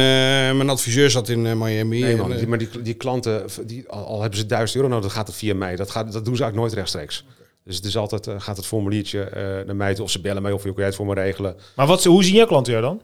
mijn 0.56 0.70
adviseur 0.70 1.10
zat 1.10 1.28
in 1.28 1.42
Miami. 1.42 2.00
Nee, 2.00 2.12
En, 2.12 2.18
man, 2.18 2.36
die, 2.36 2.46
maar 2.46 2.58
die, 2.58 2.82
die 2.82 2.94
klanten, 2.94 3.46
die, 3.66 3.88
al, 3.88 4.04
al 4.04 4.20
hebben 4.20 4.38
ze 4.38 4.46
1000 4.46 4.76
euro, 4.76 4.88
nou, 4.88 5.02
dat 5.02 5.12
gaat 5.12 5.26
het 5.26 5.36
via 5.36 5.54
mij. 5.54 5.76
Dat, 5.76 5.90
gaat, 5.90 6.12
dat 6.12 6.24
doen 6.24 6.36
ze 6.36 6.42
eigenlijk 6.42 6.56
nooit 6.56 6.72
rechtstreeks. 6.72 7.24
Dus 7.64 7.76
het 7.76 7.84
is 7.84 7.96
altijd, 7.96 8.42
gaat 8.42 8.56
het 8.56 8.66
formuliertje 8.66 9.22
eh, 9.22 9.42
naar 9.66 9.76
mij 9.76 9.94
toe, 9.94 10.04
of 10.04 10.10
ze 10.10 10.20
bellen 10.20 10.42
mij 10.42 10.52
of 10.52 10.64
je 10.64 10.72
jij 10.76 10.84
het 10.84 10.94
voor 10.94 11.06
me 11.06 11.14
regelen. 11.14 11.56
Maar 11.76 11.86
wat, 11.86 12.04
hoe 12.04 12.24
zien 12.24 12.34
jouw 12.34 12.46
klanten 12.46 12.72
jou 12.72 12.84
dan? 12.84 13.02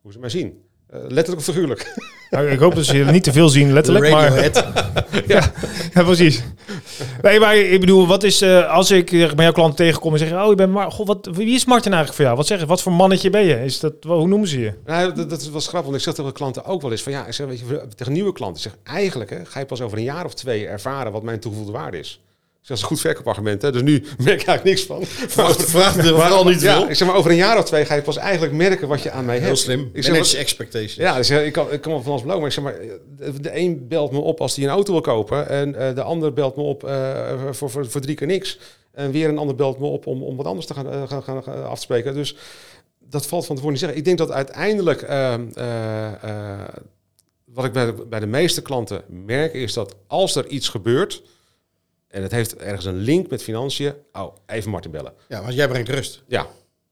Hoe 0.00 0.12
ze 0.12 0.18
mij 0.18 0.28
zien. 0.28 0.62
Eh, 0.90 1.00
letterlijk 1.00 1.38
of 1.38 1.44
figuurlijk. 1.44 1.86
Nou, 2.30 2.48
ik 2.48 2.58
hoop 2.58 2.74
dat 2.74 2.84
ze 2.84 2.94
niet 2.96 3.22
te 3.22 3.32
veel 3.32 3.48
zien, 3.48 3.72
letterlijk. 3.72 4.10
Maar, 4.10 4.42
ja, 5.26 5.52
ja, 5.94 6.02
precies. 6.02 6.42
Nee, 7.22 7.40
maar 7.40 7.56
ik 7.56 7.80
bedoel, 7.80 8.06
wat 8.06 8.22
is 8.22 8.40
eh, 8.40 8.70
als 8.70 8.90
ik 8.90 9.10
bij 9.10 9.44
jouw 9.44 9.52
klant 9.52 9.76
tegenkom 9.76 10.12
en 10.12 10.18
zeg, 10.18 10.32
oh, 10.32 10.48
je 10.48 10.54
bent 10.54 10.72
maar, 10.72 10.92
god, 10.92 11.06
wat, 11.06 11.28
wie 11.32 11.54
is 11.54 11.64
Martin 11.64 11.92
eigenlijk 11.92 12.14
voor 12.14 12.24
jou? 12.24 12.36
Wat 12.36 12.46
zeg 12.46 12.60
je? 12.60 12.66
Wat 12.66 12.82
voor 12.82 12.92
mannetje 12.92 13.30
ben 13.30 13.44
je? 13.44 13.64
Is 13.64 13.80
dat, 13.80 13.94
hoe 14.02 14.26
noemen 14.26 14.48
ze 14.48 14.60
je? 14.60 14.72
nou, 14.86 15.14
dat, 15.14 15.30
dat 15.30 15.48
was 15.48 15.66
grappig, 15.66 15.90
want 15.90 15.96
ik 15.96 16.02
zeg 16.02 16.14
tegen 16.14 16.32
klanten 16.32 16.64
ook 16.64 16.82
wel 16.82 16.90
eens 16.90 17.02
van 17.02 17.12
ja, 17.12 17.26
ik 17.26 17.32
zeg, 17.32 17.46
weet 17.46 17.58
je, 17.58 17.86
tegen 17.96 18.12
nieuwe 18.12 18.32
klanten. 18.32 18.64
Ik 18.64 18.70
zeg, 18.70 18.94
eigenlijk 18.94 19.30
hè, 19.30 19.44
ga 19.44 19.58
je 19.58 19.66
pas 19.66 19.80
over 19.80 19.98
een 19.98 20.04
jaar 20.04 20.24
of 20.24 20.34
twee 20.34 20.66
ervaren 20.66 21.12
wat 21.12 21.22
mijn 21.22 21.40
toegevoegde 21.40 21.72
waarde 21.72 21.98
is. 21.98 22.20
Dat 22.66 22.76
is 22.76 22.82
een 22.82 22.88
goed 22.88 23.00
verkoopargument, 23.00 23.62
hè? 23.62 23.72
dus 23.72 23.82
nu 23.82 23.92
merk 24.24 24.40
ik 24.40 24.46
eigenlijk 24.46 24.64
niks 24.64 24.82
van. 24.82 25.04
Vraag, 25.36 25.56
vraag 25.56 25.96
er 25.96 26.04
vooral 26.04 26.44
niet 26.44 26.60
ja, 26.60 26.78
veel. 26.78 26.88
ik 26.88 26.94
zeg 26.94 27.08
maar, 27.08 27.16
over 27.16 27.30
een 27.30 27.36
jaar 27.36 27.58
of 27.58 27.64
twee 27.64 27.84
ga 27.84 27.94
je 27.94 28.02
pas 28.02 28.16
eigenlijk 28.16 28.52
merken 28.52 28.88
wat 28.88 29.02
je 29.02 29.10
aan 29.10 29.24
mij 29.24 29.34
hebt. 29.34 29.46
Heel 29.46 29.56
slim. 29.56 29.90
Ik 29.92 30.02
zeg, 30.02 30.12
Manage 30.12 30.36
expectations. 30.36 30.94
Ja, 30.94 31.16
dus 31.16 31.30
eh, 31.30 31.46
ik 31.46 31.52
kan, 31.52 31.72
ik 31.72 31.80
kan 31.80 31.92
wel 31.92 32.02
van 32.02 32.10
alles 32.10 32.22
beloven. 32.22 32.40
Maar 32.40 32.50
ik 32.50 32.54
zeg 32.54 32.64
maar, 32.64 33.32
de, 33.32 33.40
de 33.40 33.58
een 33.58 33.88
belt 33.88 34.12
me 34.12 34.18
op 34.18 34.40
als 34.40 34.56
hij 34.56 34.64
een 34.64 34.70
auto 34.70 34.92
wil 34.92 35.00
kopen. 35.00 35.48
En 35.48 35.74
eh, 35.74 35.94
de 35.94 36.02
ander 36.02 36.32
belt 36.32 36.56
me 36.56 36.62
op 36.62 36.84
eh, 36.84 37.32
voor, 37.50 37.70
voor, 37.70 37.90
voor 37.90 38.00
drie 38.00 38.14
keer 38.14 38.26
niks. 38.26 38.58
En 38.92 39.10
weer 39.10 39.28
een 39.28 39.38
ander 39.38 39.54
belt 39.54 39.78
me 39.78 39.86
op 39.86 40.06
om, 40.06 40.22
om 40.22 40.36
wat 40.36 40.46
anders 40.46 40.66
te 40.66 40.74
gaan, 40.74 40.90
eh, 40.90 41.08
gaan, 41.08 41.22
gaan, 41.22 41.42
gaan 41.42 41.68
af 41.68 41.74
te 41.74 41.80
spreken. 41.80 42.14
Dus 42.14 42.36
dat 42.98 43.26
valt 43.26 43.46
van 43.46 43.54
tevoren 43.54 43.70
niet 43.74 43.80
zeggen. 43.80 43.98
Ik 43.98 44.04
denk 44.04 44.18
dat 44.18 44.30
uiteindelijk... 44.30 45.02
eh, 45.02 45.34
eh, 45.34 46.22
eh, 46.22 46.68
wat 47.44 47.64
ik 47.64 47.72
bij 47.72 47.86
de, 47.86 47.92
bij 47.92 48.20
de 48.20 48.26
meeste 48.26 48.62
klanten 48.62 49.02
merk 49.08 49.54
is 49.54 49.72
dat 49.72 49.94
als 50.06 50.36
er 50.36 50.46
iets 50.46 50.68
gebeurt... 50.68 51.22
en 52.10 52.22
het 52.22 52.32
heeft 52.32 52.56
ergens 52.56 52.84
een 52.84 52.96
link 52.96 53.30
met 53.30 53.42
financiën... 53.42 53.92
Oh, 54.12 54.34
even 54.46 54.70
Martin 54.70 54.90
bellen. 54.90 55.12
Ja, 55.28 55.42
want 55.42 55.54
jij 55.54 55.68
brengt 55.68 55.88
rust. 55.88 56.22
Ja, 56.26 56.46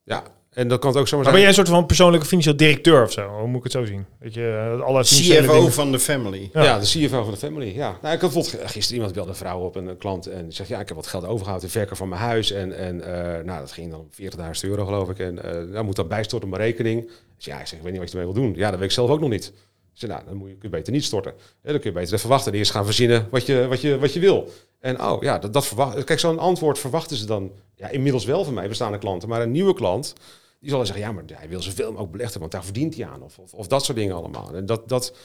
ja. 0.04 0.22
En 0.52 0.68
dan 0.68 0.78
kan 0.78 0.90
het 0.90 0.98
ook 0.98 1.08
zomaar 1.08 1.24
Maar 1.24 1.34
ben 1.34 1.42
zijn... 1.42 1.54
jij 1.54 1.62
een 1.62 1.66
soort 1.66 1.78
van 1.78 1.86
persoonlijke 1.86 2.26
financieel 2.26 2.56
directeur 2.56 3.02
of 3.02 3.12
zo? 3.12 3.28
Hoe 3.28 3.46
moet 3.46 3.56
ik 3.56 3.62
het 3.62 3.72
zo 3.72 3.84
zien? 3.84 4.06
Dat 4.20 4.34
je 4.34 4.74
eh, 4.78 4.84
alle 4.84 5.02
CFO 5.02 5.52
dingen- 5.52 5.72
van 5.72 5.92
de 5.92 5.98
family. 5.98 6.50
Ja. 6.52 6.62
Ja. 6.62 6.78
de 6.78 6.84
CFO 6.86 7.22
van 7.22 7.30
de 7.32 7.38
family. 7.38 7.74
Ja. 7.74 7.98
Nou, 8.02 8.14
ik 8.14 8.20
had 8.20 8.32
bijvoorbeeld 8.32 8.70
gisteren 8.70 8.94
iemand 8.94 9.12
belde 9.14 9.30
een 9.30 9.36
vrouw 9.36 9.60
op, 9.60 9.76
een, 9.76 9.86
een 9.86 9.96
klant, 9.96 10.26
en 10.26 10.44
die 10.44 10.52
zegt: 10.54 10.68
Ja, 10.68 10.80
ik 10.80 10.88
heb 10.88 10.96
wat 10.96 11.06
geld 11.06 11.24
overgehouden, 11.26 11.66
de 11.66 11.72
verker 11.72 11.96
van 11.96 12.08
mijn 12.08 12.20
huis. 12.20 12.50
En, 12.50 12.76
en 12.78 13.00
eh, 13.00 13.44
nou, 13.44 13.60
dat 13.60 13.72
ging 13.72 13.90
dan 13.90 14.00
om 14.00 14.08
40.000 14.10 14.68
euro, 14.70 14.84
geloof 14.84 15.08
ik. 15.08 15.18
En 15.18 15.44
eh 15.44 15.62
nou, 15.72 15.84
moet 15.84 15.96
dat 15.96 16.08
bijstorten 16.08 16.48
op 16.48 16.56
mijn 16.56 16.68
rekening. 16.68 17.10
Dus 17.36 17.44
ja, 17.44 17.60
ik 17.60 17.66
zeg: 17.66 17.78
Ik 17.78 17.84
weet 17.84 17.92
niet 17.92 18.00
wat 18.00 18.10
je 18.12 18.18
ermee 18.18 18.32
wil 18.34 18.42
doen. 18.42 18.54
Ja, 18.54 18.70
dat 18.70 18.78
weet 18.78 18.88
ik 18.88 18.94
zelf 18.94 19.10
ook 19.10 19.20
nog 19.20 19.30
niet. 19.30 19.52
Zeg, 19.92 20.10
nou, 20.10 20.22
dan 20.26 20.36
moet 20.36 20.48
je, 20.48 20.54
kun 20.54 20.68
je 20.70 20.76
beter 20.76 20.92
niet 20.92 21.04
storten. 21.04 21.32
Ja, 21.62 21.70
dan 21.70 21.80
kun 21.80 21.90
je 21.90 21.96
beter 21.98 22.14
even 22.14 22.28
wachten 22.28 22.52
en 22.52 22.58
eerst 22.58 22.70
gaan 22.70 22.84
verzinnen 22.84 23.26
wat 23.30 23.46
je, 23.46 23.66
wat 23.68 23.80
je, 23.80 23.98
wat 23.98 24.12
je 24.12 24.20
wil. 24.20 24.50
En 24.80 25.02
oh 25.02 25.22
ja, 25.22 25.38
dat, 25.38 25.52
dat 25.52 25.66
verwacht. 25.66 26.04
Kijk, 26.04 26.18
zo'n 26.18 26.38
antwoord 26.38 26.78
verwachten 26.78 27.16
ze 27.16 27.26
dan 27.26 27.52
ja, 27.74 27.88
inmiddels 27.88 28.24
wel 28.24 28.44
van 28.44 28.54
mij, 28.54 28.68
bestaande 28.68 28.98
klanten. 28.98 29.28
Maar 29.28 29.42
een 29.42 29.50
nieuwe 29.50 29.74
klant, 29.74 30.14
die 30.60 30.68
zal 30.68 30.78
dan 30.78 30.86
zeggen: 30.86 31.04
Ja, 31.04 31.12
maar 31.12 31.24
hij 31.32 31.48
wil 31.48 31.62
zoveel 31.62 31.88
mogelijk 31.88 32.12
beleggen, 32.12 32.40
want 32.40 32.52
daar 32.52 32.64
verdient 32.64 32.96
hij 32.96 33.06
aan. 33.06 33.22
Of, 33.22 33.38
of, 33.38 33.54
of 33.54 33.66
dat 33.66 33.84
soort 33.84 33.98
dingen 33.98 34.16
allemaal. 34.16 34.54
En 34.54 34.66
dat. 34.66 34.88
dat 34.88 35.16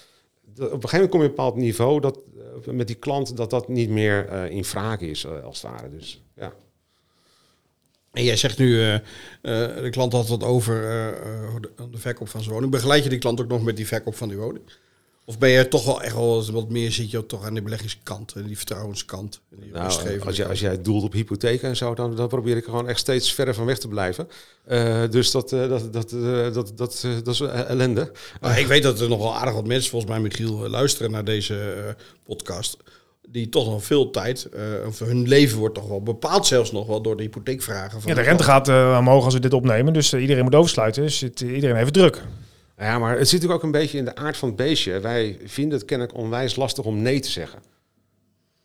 op 0.56 0.60
een 0.60 0.90
gegeven 0.90 0.90
moment 0.92 1.10
kom 1.10 1.22
je 1.22 1.26
op 1.26 1.32
een 1.32 1.36
bepaald 1.36 1.56
niveau 1.56 2.00
dat 2.00 2.20
eh, 2.66 2.74
met 2.74 2.88
die 2.88 2.96
klant 2.96 3.38
dat 3.38 3.50
dat 3.50 3.68
niet 3.68 3.90
meer 3.90 4.28
eh, 4.28 4.50
in 4.50 4.66
vraag 4.66 5.00
is, 5.00 5.24
eh, 5.24 5.44
als 5.44 5.62
het 5.62 5.72
ware. 5.72 5.90
Dus 5.90 6.22
ja. 6.36 6.54
En 8.12 8.24
jij 8.24 8.38
zegt 8.38 8.58
nu, 8.58 9.00
de 9.42 9.88
klant 9.90 10.14
had 10.14 10.28
wat 10.28 10.44
over 10.44 10.82
de, 11.62 11.90
de 11.92 11.98
verkoop 11.98 12.30
van 12.30 12.42
zijn 12.42 12.54
woning. 12.54 12.72
Begeleid 12.72 13.04
je 13.04 13.10
die 13.10 13.20
klant 13.20 13.42
ook 13.42 13.48
nog 13.48 13.64
met 13.64 13.76
die 13.76 13.88
verkoop 13.88 14.16
van 14.16 14.28
die 14.28 14.38
woning? 14.38 14.64
Of 15.26 15.38
ben 15.38 15.50
je 15.50 15.68
toch 15.68 15.86
wel 15.86 16.02
echt 16.02 16.16
wel 16.16 16.52
wat 16.52 16.70
meer 16.70 16.92
zit 16.92 17.12
je 17.12 17.18
ook 17.18 17.28
toch 17.28 17.46
aan 17.46 17.54
de 17.54 17.62
beleggingskant 17.62 18.34
en 18.36 18.46
die 18.46 18.58
vertrouwenskant? 18.58 19.42
En 19.52 19.58
die 19.62 19.72
Nou, 19.72 19.86
als, 20.26 20.36
jij, 20.36 20.48
als 20.48 20.60
jij 20.60 20.82
doelt 20.82 21.04
op 21.04 21.14
hypotheken 21.14 21.70
en 21.70 21.76
zo, 21.76 21.94
dan, 21.94 22.16
dan 22.16 22.28
probeer 22.28 22.58
ik 22.58 22.64
er 22.64 22.70
gewoon 22.70 22.88
echt 22.88 23.00
steeds 23.00 23.34
verder 23.34 23.54
van 23.54 23.66
weg 23.66 23.78
te 23.78 23.88
blijven. 23.88 24.28
Eh, 24.66 25.02
dus 25.10 25.32
dat, 25.32 25.52
eh, 25.52 25.70
dat, 25.70 25.94
dat, 25.94 26.12
eh, 26.12 26.54
dat, 26.54 26.72
dat, 26.76 27.02
eh, 27.06 27.12
dat 27.24 27.34
is 27.34 27.40
eh, 27.40 27.70
ellende. 27.70 28.12
Maar 28.42 28.60
ik 28.60 28.68
weet 28.68 28.84
dat 28.84 29.00
er 29.00 29.10
nog 29.10 29.20
wel 29.20 29.36
aardig 29.36 29.54
wat 29.54 29.68
mensen, 29.68 29.90
volgens 29.90 30.12
mij 30.12 30.22
Michiel, 30.22 30.70
luisteren 30.70 31.12
naar 31.12 31.26
deze 31.26 31.96
podcast. 32.26 32.78
Die 33.30 33.50
toch 33.50 33.66
nog 33.70 33.84
veel 33.84 34.10
tijd, 34.10 34.46
eh, 34.46 34.62
of 34.88 35.00
hun 35.00 35.28
leven 35.28 35.58
wordt 35.58 35.76
toch 35.76 35.88
wel 35.88 36.02
bepaald 36.04 36.46
zelfs 36.46 36.72
nog 36.72 36.88
wel 36.88 37.02
door 37.02 37.18
de 37.18 37.24
hypotheekvragen. 37.24 38.02
Van 38.02 38.10
Ja, 38.10 38.16
de 38.18 38.22
rente 38.24 38.44
gaat 38.44 38.68
eh, 38.70 38.96
omhoog 39.00 39.26
als 39.26 39.34
we 39.34 39.40
dit 39.40 39.54
opnemen. 39.54 39.94
Dus 39.94 40.14
iedereen 40.14 40.44
moet 40.44 40.56
oversluiten. 40.56 41.04
Dus 41.04 41.20
het, 41.20 41.42
iedereen 41.42 41.76
heeft 41.76 41.94
druk. 41.94 42.22
Nou 42.76 42.90
Ja, 42.90 43.00
maar 43.00 43.18
het 43.18 43.30
zit 43.30 43.42
natuurlijk 43.42 43.60
ook 43.60 43.74
een 43.74 43.80
beetje 43.82 43.98
in 43.98 44.06
de 44.06 44.16
aard 44.16 44.38
van 44.38 44.48
het 44.48 44.58
beestje. 44.58 45.00
Wij 45.00 45.38
vinden 45.44 45.78
het 45.78 45.88
kennelijk 45.88 46.18
onwijs 46.18 46.56
lastig 46.56 46.86
om 46.86 47.02
nee 47.02 47.20
te 47.20 47.30
zeggen. 47.30 47.62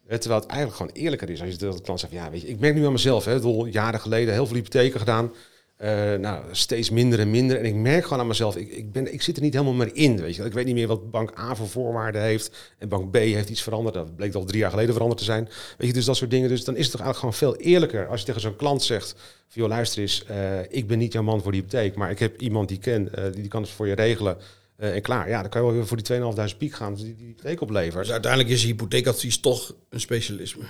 Terwijl 0.09 0.41
het 0.41 0.49
eigenlijk 0.49 0.79
gewoon 0.79 1.03
eerlijker 1.03 1.31
is 1.31 1.41
als 1.41 1.51
je 1.51 1.57
tegen 1.57 1.77
de 1.77 1.83
klant 1.83 2.01
zegt, 2.01 2.13
ja, 2.13 2.31
weet 2.31 2.41
je, 2.41 2.49
ik 2.49 2.59
merk 2.59 2.75
nu 2.75 2.87
aan 2.87 2.93
mezelf, 2.93 3.25
hè, 3.25 3.39
jaren 3.71 4.01
geleden 4.01 4.35
heel 4.35 4.47
veel 4.47 4.57
hypotheken 4.57 4.99
gedaan, 4.99 5.33
Eh, 5.79 6.15
nou, 6.15 6.45
steeds 6.51 6.91
minder 6.91 7.21
en 7.21 7.31
minder. 7.31 7.59
En 7.59 7.65
ik 7.65 7.75
merk 7.75 8.03
gewoon 8.03 8.19
aan 8.19 8.27
mezelf, 8.27 8.57
ik, 8.57 8.71
ik, 8.71 8.93
ben, 8.93 9.13
ik 9.13 9.23
zit 9.23 9.37
er 9.37 9.43
niet 9.43 9.53
helemaal 9.53 9.75
meer 9.75 9.91
in, 9.95 10.21
weet 10.21 10.37
je. 10.37 10.45
Ik 10.45 10.53
weet 10.53 10.67
niet 10.67 10.75
meer 10.75 10.87
wat 10.87 11.11
bank 11.11 11.39
A 11.39 11.55
voor 11.55 11.69
voorwaarden 11.69 12.23
heeft 12.23 12.75
en 12.79 12.89
bank 12.89 13.11
B 13.11 13.15
heeft 13.15 13.49
iets 13.49 13.63
veranderd. 13.63 13.95
Dat 13.95 14.17
bleek 14.17 14.35
al 14.35 14.45
drie 14.45 14.61
jaar 14.61 14.71
geleden 14.71 14.93
veranderd 14.93 15.21
te 15.21 15.27
zijn. 15.27 15.49
Weet 15.79 15.89
je, 15.89 15.93
dus 15.93 16.05
dat 16.05 16.17
soort 16.17 16.31
dingen. 16.31 16.49
Dus 16.49 16.65
dan 16.65 16.77
is 16.77 16.83
het 16.83 16.91
toch 16.91 17.01
eigenlijk 17.01 17.37
gewoon 17.37 17.53
veel 17.55 17.71
eerlijker 17.71 18.07
als 18.07 18.21
je 18.21 18.27
tegen 18.27 18.41
zo'n 18.41 18.57
klant 18.57 18.83
zegt, 18.83 19.15
van, 19.49 19.63
joh, 19.63 19.69
luister 19.69 20.03
eens, 20.03 20.25
eh, 20.25 20.61
ik 20.69 20.87
ben 20.87 20.99
niet 20.99 21.13
jouw 21.13 21.23
man 21.23 21.43
voor 21.43 21.53
die 21.53 21.61
hypotheek, 21.61 21.95
maar 21.95 22.11
ik 22.11 22.19
heb 22.19 22.41
iemand 22.41 22.69
die 22.69 22.79
ken, 22.79 23.15
eh, 23.15 23.25
die, 23.25 23.41
die 23.41 23.49
kan 23.49 23.63
het 23.63 23.71
voor 23.71 23.87
je 23.87 23.95
regelen. 23.95 24.37
En 24.77 25.03
klaar, 25.03 25.29
ja, 25.29 25.41
dan 25.41 25.51
kan 25.51 25.61
je 25.61 25.67
wel 25.67 25.77
weer 25.77 25.87
voor 25.87 25.97
die 25.97 26.07
2.500 26.07 26.59
piek 26.59 26.73
gaan, 26.73 26.95
die 26.95 27.15
die 27.15 27.27
hypotheek 27.27 27.61
oplevert. 27.61 28.03
Dus 28.03 28.13
uiteindelijk 28.13 28.53
is 28.53 28.65
hypotheekadvies 28.65 29.41
toch 29.41 29.75
een 29.91 30.01
specialisme. 30.01 30.63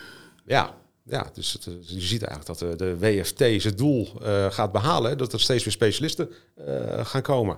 Ja, 0.46 0.74
ja 1.08 1.30
dus 1.34 1.52
het, 1.52 1.66
eh, 1.66 1.72
je 1.80 2.00
ziet 2.00 2.22
eigenlijk 2.22 2.58
dat 2.58 2.78
de, 2.78 2.84
de 2.84 2.98
WFT 2.98 3.62
zijn 3.62 3.76
doel 3.76 4.08
eh, 4.22 4.50
gaat 4.50 4.72
behalen. 4.72 5.18
Dat 5.18 5.32
er 5.32 5.40
steeds 5.40 5.64
weer 5.64 5.72
specialisten 5.72 6.30
eh, 6.66 7.06
gaan 7.06 7.22
komen. 7.22 7.56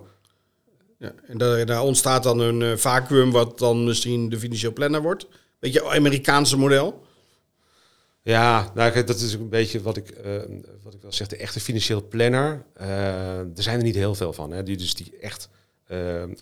Ja, 0.99 1.13
en 1.27 1.39
daar, 1.39 1.67
daar 1.67 1.83
ontstaat 1.83 2.23
dan 2.23 2.39
een 2.39 2.63
eh, 2.63 2.77
vacuüm 2.77 3.31
wat 3.31 3.59
dan 3.59 3.85
misschien 3.85 4.29
de 4.29 4.39
financieel 4.39 4.73
planner 4.73 5.03
wordt. 5.03 5.27
Beetje 5.59 5.89
Amerikaanse 5.89 6.57
model. 6.57 7.03
Ja, 8.23 8.71
nou, 8.75 9.05
dat 9.05 9.21
is 9.21 9.33
een 9.33 9.49
beetje 9.49 9.83
wat 9.83 9.97
ik, 9.97 10.11
eh, 10.11 10.33
wat 10.83 10.95
ik 10.95 11.03
wel 11.03 11.13
zeg, 11.13 11.27
de 11.27 11.37
echte 11.37 11.61
financieel 11.61 12.09
planner. 12.09 12.65
eh, 12.75 13.39
er 13.39 13.63
zijn 13.63 13.79
er 13.79 13.85
niet 13.85 13.95
heel 13.95 14.15
veel 14.15 14.33
van. 14.33 14.53
Hè, 14.53 14.63
die, 14.63 14.77
dus 14.77 14.95
die 14.95 15.13
echt, 15.21 15.49
eh, 15.87 15.97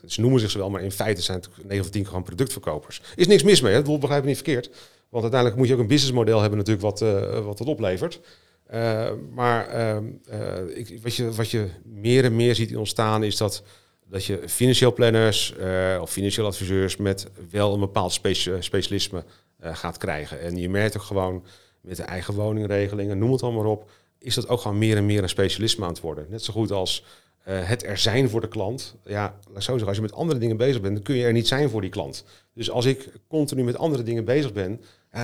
ze 0.06 0.20
noemen 0.20 0.40
zich 0.40 0.52
wel, 0.52 0.70
maar 0.70 0.82
in 0.82 0.92
feite 0.92 1.22
zijn 1.22 1.38
het 1.40 1.64
9 1.66 1.84
of 1.84 1.90
10 1.90 2.06
gewoon 2.06 2.22
productverkopers. 2.22 3.00
Is 3.16 3.26
niks 3.26 3.42
mis 3.42 3.60
mee, 3.60 3.72
hè? 3.72 3.78
Ik 3.78 4.00
begrijp 4.00 4.22
me 4.22 4.28
niet 4.28 4.36
verkeerd. 4.36 4.70
Want 5.08 5.22
uiteindelijk 5.22 5.60
moet 5.60 5.68
je 5.68 5.74
ook 5.74 5.80
een 5.80 5.86
businessmodel 5.86 6.40
hebben 6.40 6.58
natuurlijk 6.58 6.86
wat, 6.86 7.02
eh, 7.02 7.44
wat 7.44 7.58
het 7.58 7.68
oplevert. 7.68 8.20
Eh, 8.66 9.10
maar 9.34 9.68
ehm, 9.68 10.04
eh, 10.28 10.76
ik, 10.76 10.98
wat, 11.02 11.14
je, 11.14 11.32
wat 11.32 11.50
je 11.50 11.68
meer 11.84 12.24
en 12.24 12.36
meer 12.36 12.54
ziet 12.54 12.76
ontstaan 12.76 13.22
is 13.22 13.36
dat, 13.36 13.62
dat 14.06 14.24
je 14.24 14.40
financieel 14.46 14.92
planners 14.92 15.54
of 16.00 16.10
financieel 16.10 16.46
adviseurs 16.46 16.96
met 16.96 17.26
wel 17.50 17.74
een 17.74 17.80
bepaald 17.80 18.12
specia- 18.12 18.60
specialisme 18.60 19.24
gaat 19.60 19.96
krijgen. 19.96 20.40
En 20.40 20.56
je 20.56 20.68
merkt 20.68 20.96
ook 20.96 21.02
gewoon 21.02 21.44
met 21.80 21.96
de 21.96 22.02
eigen 22.02 22.34
woningregelingen, 22.34 23.18
noem 23.18 23.32
het 23.32 23.42
allemaal 23.42 23.70
op, 23.70 23.90
is 24.18 24.34
dat 24.34 24.48
ook 24.48 24.60
gewoon 24.60 24.78
meer 24.78 24.96
en 24.96 25.06
meer 25.06 25.22
een 25.22 25.28
specialisme 25.28 25.84
aan 25.84 25.90
het 25.90 26.00
worden. 26.00 26.26
Net 26.28 26.44
zo 26.44 26.52
goed 26.52 26.70
als 26.70 27.04
eh, 27.44 27.68
het 27.68 27.84
er 27.84 27.98
zijn 27.98 28.28
voor 28.28 28.40
de 28.40 28.48
klant. 28.48 28.96
Ja, 29.04 29.38
laat 29.52 29.62
zo 29.62 29.70
zeggen, 29.70 29.86
als 29.86 29.96
je 29.96 30.02
met 30.02 30.12
andere 30.12 30.40
dingen 30.40 30.56
bezig 30.56 30.80
bent, 30.80 30.94
dan 30.94 31.02
kun 31.02 31.14
je 31.14 31.24
er 31.24 31.32
niet 31.32 31.48
zijn 31.48 31.70
voor 31.70 31.80
die 31.80 31.90
klant. 31.90 32.24
Dus 32.52 32.70
als 32.70 32.84
ik 32.84 33.12
continu 33.28 33.64
met 33.64 33.76
andere 33.76 34.02
dingen 34.02 34.24
bezig 34.24 34.52
ben, 34.52 34.80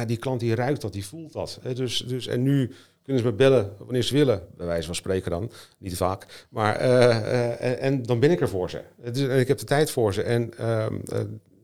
die 0.07 0.17
klant 0.17 0.41
die 0.41 0.55
ruikt 0.55 0.81
dat, 0.81 0.93
die 0.93 1.07
voelt 1.07 1.33
dat. 1.33 1.61
Dus, 1.75 2.05
dus, 2.07 2.27
en 2.27 2.43
nu 2.43 2.75
kunnen 3.05 3.23
ze 3.23 3.29
me 3.29 3.37
bellen 3.37 3.73
wanneer 3.79 4.03
ze 4.03 4.15
willen, 4.15 4.47
bij 4.57 4.67
wijze 4.67 4.87
van 4.87 4.95
spreken 4.95 5.31
dan, 5.31 5.51
niet 5.79 5.97
vaak. 5.97 6.47
Maar, 6.51 6.77
eh, 6.77 7.17
eh, 7.17 7.61
en, 7.61 7.79
en, 7.79 8.03
dan 8.03 8.21
ben 8.21 8.31
ik 8.31 8.41
er 8.41 8.49
voor 8.49 8.71
ze. 8.71 8.83
Dus, 9.13 9.29
en 9.29 9.39
ik 9.39 9.49
heb 9.49 9.59
de 9.59 9.65
tijd 9.65 9.91
voor 9.91 10.15
ze. 10.15 10.23
En 10.23 10.59
ehm, 10.59 10.95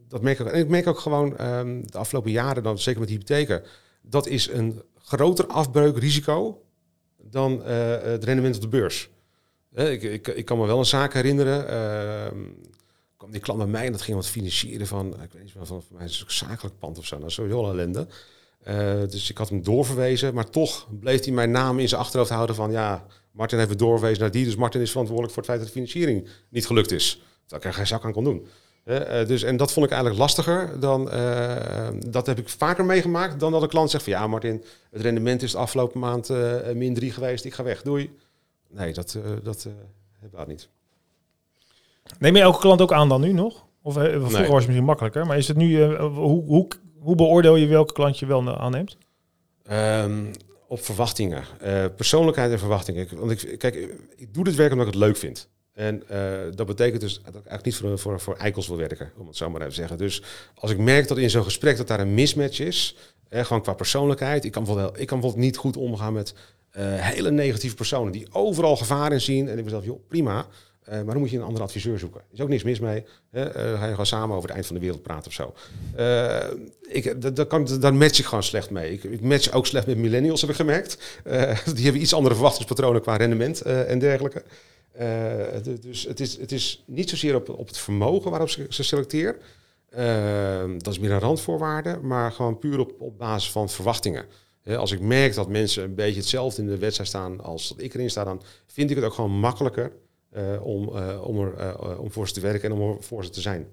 dat 0.09 0.23
merk 0.23 0.39
ik, 0.39 0.47
en 0.47 0.59
ik 0.59 0.69
merk 0.69 0.87
ook 0.87 0.99
gewoon 0.99 1.37
ehm, 1.37 1.81
de 1.85 1.99
afgelopen 1.99 2.31
jaren, 2.31 2.63
dan, 2.63 2.79
zeker 2.79 3.01
met 3.01 3.09
hypotheken, 3.09 3.63
dat 4.03 4.27
is 4.27 4.49
een 4.49 4.83
groter 4.99 5.47
afbreukrisico 5.47 6.63
dan 7.23 7.63
het 7.65 8.25
rendement 8.25 8.57
op 8.57 8.63
de 8.63 8.69
beurs. 8.69 9.11
Ik, 9.75 10.03
ik, 10.03 10.29
ik, 10.29 10.45
kan 10.45 10.59
me 10.59 10.67
wel 10.67 10.79
een 10.79 10.85
zaak 10.85 11.15
herinneren. 11.15 11.65
Uh, 12.33 12.41
kwam 13.17 13.31
die 13.31 13.41
klant 13.41 13.59
bij 13.59 13.69
mij 13.69 13.87
en 13.87 13.93
dat 13.93 14.03
ging 14.03 14.17
wat 14.17 14.27
financieren 14.27 14.87
van, 14.87 15.07
ik 15.23 15.33
weet 15.33 15.43
niet 15.43 15.53
van, 15.53 15.67
van, 15.67 15.83
mij 15.91 16.05
is 16.05 16.21
een 16.21 16.33
zakelijk 16.33 16.79
pand 16.79 16.99
of 16.99 17.07
zo. 17.07 17.19
Is 17.27 17.35
sowieso 17.35 17.71
ellende. 17.71 18.07
Uh, 18.69 19.01
dus 19.09 19.31
ik 19.31 19.39
had 19.39 19.49
hem 19.49 19.63
doorverwezen, 19.63 20.35
maar 20.35 20.51
toch 20.51 20.89
bleef 21.01 21.25
hij 21.25 21.33
mijn 21.33 21.51
naam 21.51 21.79
in 21.79 21.89
zijn 21.89 22.01
achterhoofd 22.01 22.31
houden 22.31 22.57
van, 22.57 22.71
ja, 22.71 23.07
Martin 23.31 23.59
heeft 23.59 23.71
het 23.71 23.79
doorverwezen 23.79 24.21
naar 24.21 24.31
die, 24.31 24.45
dus 24.45 24.57
Martin 24.57 24.81
is 24.81 24.91
verantwoordelijk 24.91 25.35
voor 25.35 25.43
het 25.43 25.53
feit 25.53 25.63
dat 25.63 25.75
de 25.75 25.81
financiering 25.81 26.29
niet 26.49 26.67
gelukt 26.67 26.91
is. 26.91 27.23
Dat 27.47 27.59
ik 27.59 27.65
er 27.65 27.75
geen 27.75 27.87
zak 27.87 28.05
aan 28.05 28.13
kon 28.13 28.25
doen. 28.25 28.47
Uh, 28.85 29.27
dus, 29.27 29.43
en 29.43 29.57
dat 29.57 29.73
vond 29.73 29.87
ik 29.87 29.93
eigenlijk 29.93 30.21
lastiger 30.23 30.81
dan, 30.81 31.05
dat 32.11 32.27
heb 32.27 32.39
ik 32.39 32.49
vaker 32.49 32.85
meegemaakt 32.85 33.41
dan 33.41 33.53
dat 33.53 33.63
een 33.63 33.69
klant 33.69 33.91
zegt 33.91 34.05
van, 34.05 34.13
ja 34.13 34.27
Martin, 34.27 34.65
het 34.91 35.03
rendement 35.03 35.43
is 35.43 35.53
de 35.53 35.59
afgelopen 35.59 36.01
maand 36.01 36.29
min 36.75 36.95
3 36.95 37.13
geweest, 37.13 37.45
ik 37.45 37.55
ga 37.55 37.63
weg, 37.63 37.83
doei. 37.83 38.11
Nee, 38.71 38.93
dat, 38.93 39.15
uh, 39.15 39.23
dat 39.43 39.65
uh, 39.67 39.73
hebben 40.21 40.41
we 40.41 40.47
niet. 40.47 40.69
Neem 42.19 42.37
je 42.37 42.43
elke 42.43 42.59
klant 42.59 42.81
ook 42.81 42.93
aan 42.93 43.09
dan 43.09 43.21
nu 43.21 43.33
nog? 43.33 43.67
Of 43.83 43.93
vroeger 43.93 44.19
nee. 44.19 44.29
was 44.29 44.49
het 44.49 44.55
misschien 44.55 44.85
makkelijker, 44.85 45.27
maar 45.27 45.37
is 45.37 45.49
het 45.49 45.57
nu, 45.57 45.95
hoe, 45.97 46.45
hoe, 46.45 46.69
hoe 46.99 47.15
beoordeel 47.15 47.57
je 47.57 47.67
welke 47.67 47.93
klant 47.93 48.19
je 48.19 48.27
wel 48.27 48.59
aanneemt? 48.59 48.97
Um, 49.71 50.31
op 50.67 50.85
verwachtingen. 50.85 51.45
persoonlijkheid 51.97 52.53
en 52.53 52.59
verwachtingen. 52.59 53.09
Want 53.17 53.31
ik, 53.31 53.59
kijk, 53.59 53.75
ik 54.17 54.35
doe 54.35 54.45
dit 54.45 54.55
werk 54.55 54.73
omdat 54.73 54.87
ik 54.87 54.93
het 54.93 55.03
leuk 55.03 55.17
vind. 55.17 55.49
En 55.73 56.03
dat 56.55 56.67
betekent 56.67 57.01
dus 57.01 57.15
dat 57.15 57.29
ik 57.29 57.47
eigenlijk 57.47 57.65
niet 57.65 57.77
voor, 57.77 57.99
voor, 57.99 58.21
voor 58.21 58.37
eikels 58.37 58.69
wil 58.69 58.77
werken, 58.77 59.13
om 59.17 59.27
het 59.27 59.37
zo 59.37 59.51
maar 59.51 59.61
even 59.61 59.73
te 59.73 59.79
zeggen. 59.81 59.99
Dus 59.99 60.23
als 60.55 60.71
ik 60.71 60.79
merk 60.79 61.09
dat 61.09 61.19
in 61.19 61.31
zo'n 61.31 61.45
gesprek 61.45 61.77
dat 61.77 61.89
daar 61.89 62.01
een 62.01 62.15
mismatch 62.15 62.61
is, 62.61 62.97
gewoon 63.31 63.63
qua 63.63 63.73
persoonlijkheid. 63.73 64.45
Ik 64.45 64.53
kan, 64.53 64.63
ik 64.63 65.07
kan 65.07 65.21
bijvoorbeeld 65.21 65.37
niet 65.37 65.57
goed 65.57 65.77
omgaan 65.77 66.13
met 66.13 66.35
hele 66.79 67.31
negatieve 67.31 67.75
personen 67.75 68.13
die 68.13 68.27
overal 68.33 68.77
gevaar 68.77 69.13
in 69.13 69.21
zien. 69.21 69.49
En 69.49 69.59
ik 69.59 69.65
mezelf, 69.65 69.85
joh, 69.85 70.07
prima. 70.09 70.47
Uh, 70.89 70.95
maar 70.95 71.05
dan 71.05 71.19
moet 71.19 71.31
je 71.31 71.37
een 71.37 71.43
andere 71.43 71.65
adviseur 71.65 71.99
zoeken. 71.99 72.21
Er 72.21 72.27
is 72.33 72.41
ook 72.41 72.49
niks 72.49 72.63
mis 72.63 72.81
mee. 72.81 73.05
Hè? 73.31 73.51
Ga 73.77 73.85
je 73.85 73.91
gewoon 73.91 74.07
samen 74.07 74.37
over 74.37 74.43
het 74.43 74.53
eind 74.53 74.67
van 74.67 74.75
de 74.75 74.81
wereld 74.81 75.03
praten 75.03 75.27
of 75.27 75.33
zo. 75.33 75.55
ik, 76.89 77.35
dat, 77.37 77.47
kan, 77.47 77.97
match 77.99 78.19
ik 78.19 78.25
gewoon 78.25 78.43
slecht 78.43 78.71
mee. 78.71 78.93
Ik, 78.93 79.05
ik, 79.05 79.21
match 79.21 79.53
ook 79.53 79.67
slecht 79.67 79.87
met 79.87 79.97
millennials, 79.97 80.41
heb 80.41 80.51
ik 80.51 80.57
gemerkt. 80.57 81.21
die 81.75 81.85
hebben 81.85 82.03
iets 82.03 82.15
andere 82.15 82.35
verwachtingspatronen 82.35 83.01
qua 83.01 83.17
rendement 83.17 83.63
en 83.63 83.99
dergelijke. 83.99 84.43
dus 85.81 86.05
het 86.05 86.21
is, 86.21 86.39
het 86.39 86.53
is 86.53 86.85
niet 86.87 87.11
zozeer 87.11 87.35
op, 87.35 87.49
op 87.49 87.67
het 87.67 87.79
vermogen 87.79 88.31
waarop 88.31 88.51
ze, 88.51 88.67
ze 88.69 88.83
selecteer. 88.83 89.39
dat 90.79 90.93
is 90.93 90.99
meer 90.99 91.13
een 91.13 91.19
randvoorwaarde. 91.19 91.99
Maar 92.03 92.33
gewoon 92.33 92.59
puur 92.59 92.79
op, 92.79 92.93
op 92.99 93.19
basis 93.19 93.51
van 93.51 93.69
verwachtingen. 93.69 94.25
Als 94.77 94.93
ik 94.93 95.01
merk 95.01 95.35
dat 95.35 95.49
mensen 95.49 95.85
een 95.85 95.95
beetje 95.95 96.21
hetzelfde 96.21 96.63
in 96.63 96.69
de 96.69 96.79
wedstrijd 96.79 97.09
staan 97.09 97.41
als 97.41 97.69
dat 97.69 97.81
ik 97.81 97.95
erin 97.95 98.11
sta, 98.11 98.25
dan 98.25 98.43
vind 98.67 98.91
ik 98.91 98.97
het 98.97 99.05
ook 99.05 99.15
gewoon 99.15 99.39
makkelijker 99.39 99.93
uh, 100.37 100.67
om, 100.67 100.89
uh, 100.89 101.27
om, 101.27 101.41
er, 101.41 101.59
uh, 101.59 102.01
om 102.01 102.11
voor 102.11 102.29
ze 102.29 102.35
te 102.35 102.41
werken 102.41 102.71
en 102.71 102.77
om 102.77 102.91
er 102.91 103.03
voor 103.03 103.25
ze 103.25 103.31
te 103.31 103.41
zijn. 103.41 103.67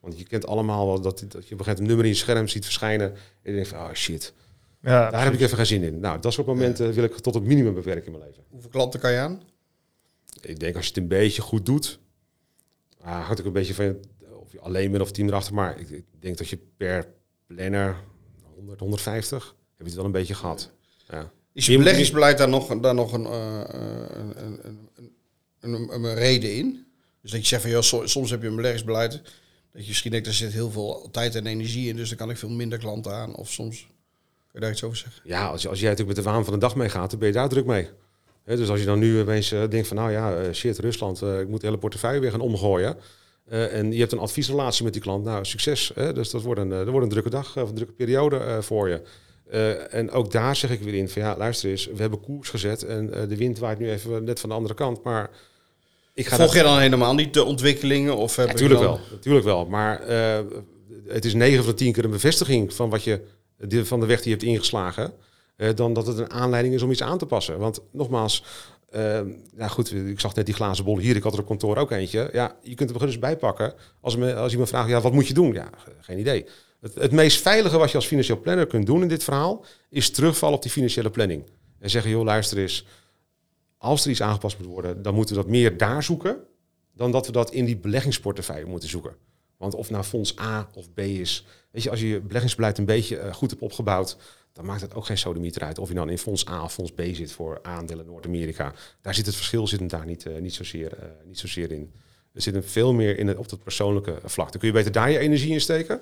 Want 0.00 0.18
je 0.18 0.24
kent 0.24 0.46
allemaal 0.46 0.86
wel 0.86 1.00
dat, 1.00 1.24
dat 1.28 1.48
je 1.48 1.54
op 1.54 1.66
een 1.66 1.78
een 1.78 1.86
nummer 1.86 2.04
in 2.04 2.10
je 2.10 2.16
scherm 2.16 2.48
ziet 2.48 2.64
verschijnen 2.64 3.10
en 3.12 3.18
je 3.42 3.52
denkt 3.52 3.68
van, 3.68 3.78
oh 3.78 3.92
shit, 3.92 4.32
ja, 4.80 4.90
daar 4.90 5.08
precies. 5.08 5.24
heb 5.24 5.34
ik 5.34 5.40
even 5.40 5.56
geen 5.56 5.66
zin 5.66 5.82
in. 5.82 6.00
Nou, 6.00 6.20
dat 6.20 6.32
soort 6.32 6.46
momenten 6.46 6.92
wil 6.92 7.04
ik 7.04 7.16
tot 7.16 7.34
het 7.34 7.44
minimum 7.44 7.74
beperken 7.74 8.04
in 8.04 8.12
mijn 8.12 8.24
leven. 8.24 8.42
Hoeveel 8.48 8.70
klanten 8.70 9.00
kan 9.00 9.12
je 9.12 9.18
aan? 9.18 9.42
Ik 10.40 10.60
denk 10.60 10.76
als 10.76 10.84
je 10.84 10.90
het 10.90 11.02
een 11.02 11.08
beetje 11.08 11.42
goed 11.42 11.66
doet, 11.66 11.98
ah, 13.00 13.24
hangt 13.24 13.40
ook 13.40 13.46
een 13.46 13.52
beetje 13.52 13.74
van 13.74 13.96
of 14.32 14.52
je 14.52 14.60
alleen 14.60 14.90
bent 14.90 15.02
of 15.02 15.10
team 15.10 15.28
erachter, 15.28 15.54
maar 15.54 15.78
ik, 15.78 15.90
ik 15.90 16.04
denk 16.18 16.38
dat 16.38 16.48
je 16.48 16.58
per 16.76 17.08
planner 17.46 17.96
100, 18.54 18.80
150 18.80 19.44
heb 19.44 19.57
je 19.78 19.84
het 19.84 19.94
wel 19.94 20.04
een 20.04 20.20
beetje 20.20 20.34
gehad. 20.34 20.70
Ja. 21.10 21.30
Is 21.52 21.66
je 21.66 21.78
beleggingsbeleid 21.78 22.38
daar 22.38 22.48
nog, 22.48 22.80
daar 22.80 22.94
nog 22.94 23.12
een, 23.12 23.22
uh, 23.22 23.60
een, 23.66 24.58
een, 25.60 25.88
een, 25.90 26.04
een, 26.04 26.14
reden 26.14 26.54
in? 26.54 26.86
Dus 27.22 27.30
dat 27.30 27.40
je 27.40 27.46
zegt 27.46 27.62
van, 27.62 27.70
ja, 27.70 28.06
soms 28.06 28.30
heb 28.30 28.42
je 28.42 28.48
een 28.48 28.56
beleggingsbeleid, 28.56 29.10
dat 29.72 29.82
je 29.82 29.88
misschien 29.88 30.10
denkt, 30.10 30.26
er 30.26 30.34
zit 30.34 30.52
heel 30.52 30.70
veel 30.70 31.08
tijd 31.12 31.34
en 31.34 31.46
energie 31.46 31.88
in, 31.88 31.96
dus 31.96 32.08
dan 32.08 32.18
kan 32.18 32.30
ik 32.30 32.36
veel 32.36 32.50
minder 32.50 32.78
klanten 32.78 33.12
aan. 33.12 33.34
Of 33.34 33.50
soms, 33.50 33.80
kun 33.80 33.88
je 34.52 34.60
daar 34.60 34.70
iets 34.70 34.82
over 34.82 34.96
zeggen? 34.96 35.22
Ja, 35.24 35.46
als, 35.46 35.68
als 35.68 35.80
jij 35.80 35.88
natuurlijk 35.88 36.16
met 36.16 36.24
de 36.24 36.30
waan 36.30 36.44
van 36.44 36.52
de 36.52 36.60
dag 36.60 36.76
meegaat, 36.76 37.10
dan 37.10 37.18
ben 37.18 37.28
je 37.28 37.34
daar 37.34 37.48
druk 37.48 37.66
mee. 37.66 37.88
dus 38.44 38.68
als 38.68 38.80
je 38.80 38.86
dan 38.86 38.98
nu 38.98 39.20
opeens 39.20 39.52
uh, 39.52 39.68
denkt 39.68 39.88
van, 39.88 39.96
nou 39.96 40.10
ja, 40.10 40.52
shit, 40.52 40.78
Rusland, 40.78 41.22
ik 41.22 41.48
moet 41.48 41.60
de 41.60 41.66
hele 41.66 41.78
portefeuille 41.78 42.20
weer 42.20 42.30
gaan 42.30 42.40
omgooien. 42.40 42.96
en 43.48 43.92
je 43.92 43.98
hebt 43.98 44.12
een 44.12 44.18
adviesrelatie 44.18 44.84
met 44.84 44.92
die 44.92 45.02
klant. 45.02 45.24
Nou, 45.24 45.44
succes. 45.44 45.92
dus 45.94 46.30
dat 46.30 46.42
wordt 46.42 46.60
een, 46.60 46.68
dat 46.68 46.88
wordt 46.88 47.04
een 47.04 47.12
drukke 47.12 47.30
dag 47.30 47.56
of 47.56 47.68
een 47.68 47.74
drukke 47.74 47.94
periode 47.94 48.62
voor 48.62 48.88
je. 48.88 49.02
Uh, 49.52 49.94
en 49.94 50.10
ook 50.10 50.30
daar 50.30 50.56
zeg 50.56 50.70
ik 50.70 50.80
weer 50.80 50.94
in 50.94 51.08
van 51.08 51.22
ja, 51.22 51.36
luister 51.36 51.70
eens, 51.70 51.86
we 51.86 52.00
hebben 52.00 52.20
koers 52.20 52.48
gezet 52.48 52.82
en 52.82 53.10
uh, 53.14 53.28
de 53.28 53.36
wind 53.36 53.58
waait 53.58 53.78
nu 53.78 53.90
even 53.90 54.24
net 54.24 54.40
van 54.40 54.48
de 54.48 54.54
andere 54.54 54.74
kant. 54.74 55.02
Maar 55.02 55.30
ik 56.14 56.26
ga 56.26 56.36
Volg 56.36 56.54
je 56.54 56.62
dan 56.62 56.78
helemaal 56.78 57.14
niet 57.14 57.34
de 57.34 57.44
ontwikkelingen? 57.44 58.16
Of 58.16 58.36
ja, 58.36 58.44
natuurlijk 58.44 58.80
dan... 58.80 58.88
wel, 58.88 59.00
natuurlijk 59.10 59.44
wel. 59.44 59.66
Maar 59.66 60.08
uh, 60.08 60.38
het 61.06 61.24
is 61.24 61.34
9 61.34 61.56
van 61.56 61.72
de 61.72 61.78
10 61.78 61.92
keer 61.92 62.04
een 62.04 62.10
bevestiging 62.10 62.72
van, 62.72 62.90
wat 62.90 63.04
je, 63.04 63.20
de, 63.56 63.84
van 63.84 64.00
de 64.00 64.06
weg 64.06 64.16
die 64.16 64.30
je 64.30 64.36
hebt 64.36 64.50
ingeslagen. 64.50 65.12
dan 65.74 65.92
dat 65.92 66.06
het 66.06 66.18
een 66.18 66.32
aanleiding 66.32 66.74
is 66.74 66.82
om 66.82 66.90
iets 66.90 67.02
aan 67.02 67.18
te 67.18 67.26
passen. 67.26 67.58
Want 67.58 67.80
nogmaals, 67.92 68.44
ja 69.56 69.68
goed, 69.68 69.92
ik 69.92 70.20
zag 70.20 70.34
net 70.34 70.46
die 70.46 70.54
glazen 70.54 70.84
bol 70.84 70.98
hier. 70.98 71.16
Ik 71.16 71.22
had 71.22 71.32
er 71.32 71.40
op 71.40 71.46
kantoor 71.46 71.76
ook 71.76 71.90
eentje. 71.90 72.28
Ja, 72.32 72.56
je 72.62 72.74
kunt 72.74 72.90
er 72.90 72.98
dus 72.98 73.18
bijpakken. 73.18 73.74
Als, 74.00 74.16
me, 74.16 74.34
als 74.34 74.52
je 74.52 74.58
me 74.58 74.66
vraagt, 74.66 74.88
ja, 74.88 75.00
wat 75.00 75.12
moet 75.12 75.28
je 75.28 75.34
doen? 75.34 75.52
Ja, 75.52 75.70
geen 76.00 76.18
idee. 76.18 76.46
Het, 76.80 77.12
meest 77.12 77.42
veilige 77.42 77.78
wat 77.78 77.90
je 77.90 77.96
als 77.96 78.06
financieel 78.06 78.40
planner 78.40 78.66
kunt 78.66 78.86
doen 78.86 79.02
in 79.02 79.08
dit 79.08 79.24
verhaal, 79.24 79.64
is 79.88 80.10
terugvallen 80.10 80.56
op 80.56 80.62
die 80.62 80.70
financiële 80.70 81.10
planning. 81.10 81.44
En 81.78 81.90
zeggen, 81.90 82.10
joh, 82.10 82.24
luister 82.24 82.58
eens, 82.58 82.86
als 83.78 84.04
er 84.04 84.10
iets 84.10 84.22
aangepast 84.22 84.58
moet 84.58 84.66
worden, 84.66 85.02
dan 85.02 85.14
moeten 85.14 85.34
we 85.34 85.42
dat 85.42 85.50
meer 85.50 85.76
daar 85.76 86.02
zoeken, 86.02 86.36
dan 86.94 87.12
dat 87.12 87.26
we 87.26 87.32
dat 87.32 87.50
in 87.50 87.64
die 87.64 87.76
beleggingsportefeuille 87.76 88.66
moeten 88.66 88.88
zoeken. 88.88 89.16
Want 89.56 89.74
of 89.74 89.90
nou 89.90 90.04
fonds 90.04 90.38
A 90.38 90.68
of 90.74 90.92
B 90.94 90.98
is, 90.98 91.46
weet 91.70 91.82
je, 91.82 91.90
als 91.90 92.00
je 92.00 92.08
je 92.08 92.20
beleggingsbeleid 92.20 92.78
een 92.78 92.84
beetje 92.84 93.16
uh, 93.16 93.32
goed 93.32 93.50
hebt 93.50 93.62
opgebouwd, 93.62 94.16
dan 94.52 94.64
maakt 94.64 94.80
het 94.80 94.94
ook 94.94 95.06
geen 95.06 95.18
sodemieter 95.18 95.62
uit. 95.62 95.78
Of 95.78 95.88
je 95.88 95.94
dan 95.94 96.10
in 96.10 96.18
fonds 96.18 96.48
A 96.48 96.62
of 96.62 96.72
fonds 96.72 96.92
B 96.92 97.00
zit 97.12 97.32
voor 97.32 97.58
aandelen 97.62 98.06
Noord-Amerika. 98.06 98.72
Daar 99.00 99.14
zit 99.14 99.26
het 99.26 99.34
verschil 99.34 99.66
zit 99.66 99.90
daar 99.90 100.06
niet, 100.06 100.24
uh, 100.24 100.38
niet, 100.38 100.54
zozeer, 100.54 100.92
uh, 101.02 101.08
niet 101.24 101.38
zozeer 101.38 101.72
in. 101.72 101.92
Er 102.32 102.42
zit 102.42 102.64
veel 102.66 102.92
meer 102.92 103.18
in 103.18 103.26
het, 103.26 103.36
op 103.36 103.50
het 103.50 103.62
persoonlijke 103.62 104.18
vlak. 104.24 104.50
Dan 104.50 104.60
kun 104.60 104.68
je 104.68 104.74
beter 104.74 104.92
daar 104.92 105.10
je 105.10 105.18
energie 105.18 105.52
in 105.52 105.60
steken 105.60 106.00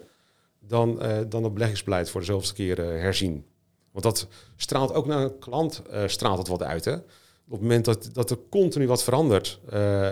dan, 0.67 0.99
uh, 1.03 1.19
dan 1.29 1.45
het 1.45 1.53
beleggingsbeleid 1.53 2.11
voor 2.11 2.21
de 2.21 2.27
zoveelste 2.27 2.55
keer 2.55 2.79
uh, 2.79 2.87
herzien. 2.87 3.45
Want 3.93 4.05
dat 4.05 4.27
straalt 4.57 4.93
ook 4.93 5.07
naar 5.07 5.23
een 5.23 5.39
klant 5.39 5.83
uh, 5.93 6.03
straalt 6.07 6.39
het 6.39 6.49
wat 6.49 6.63
uit. 6.63 6.85
Hè? 6.85 6.95
Op 6.95 7.53
het 7.53 7.61
moment 7.61 7.85
dat, 7.85 8.09
dat 8.13 8.31
er 8.31 8.39
continu 8.51 8.87
wat 8.87 9.05
verandert 9.05 9.61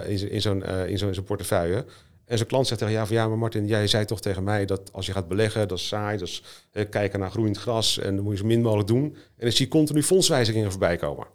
in, 0.07 0.31
in 0.31 0.41
zo'n 0.41 0.65
in 0.65 0.99
zo'n 0.99 1.15
zo 1.15 1.23
portefeuille. 1.23 1.85
En 2.25 2.39
zo'n 2.39 2.47
klant 2.47 2.67
zegt 2.67 2.81
tegen 2.81 2.95
ja, 2.95 3.07
van 3.07 3.17
ja, 3.17 3.29
maar 3.29 3.39
Martin, 3.39 3.67
jij 3.67 3.87
zei 3.87 4.05
toch 4.05 4.21
tegen 4.21 4.45
mij 4.45 4.65
dat 4.67 4.93
als 4.93 5.07
je 5.07 5.13
gaat 5.13 5.29
beleggen, 5.29 5.69
dat 5.69 5.79
is 5.79 5.87
saai, 5.87 6.19
dat 6.19 6.29
is 6.29 6.43
kijken 6.91 7.21
naar 7.21 7.31
groeiend 7.31 7.59
gras 7.59 7.99
en 7.99 8.15
dan 8.15 8.25
moet 8.25 8.33
je 8.33 8.39
zo 8.39 8.47
min 8.47 8.63
mogelijk 8.63 8.89
doen. 8.89 9.05
En 9.05 9.21
dan 9.37 9.53
zie 9.53 9.65
je 9.65 9.71
continu 9.71 10.03
fondswijzigingen 10.03 10.71
voorbij 10.71 10.97
komen. 10.97 11.27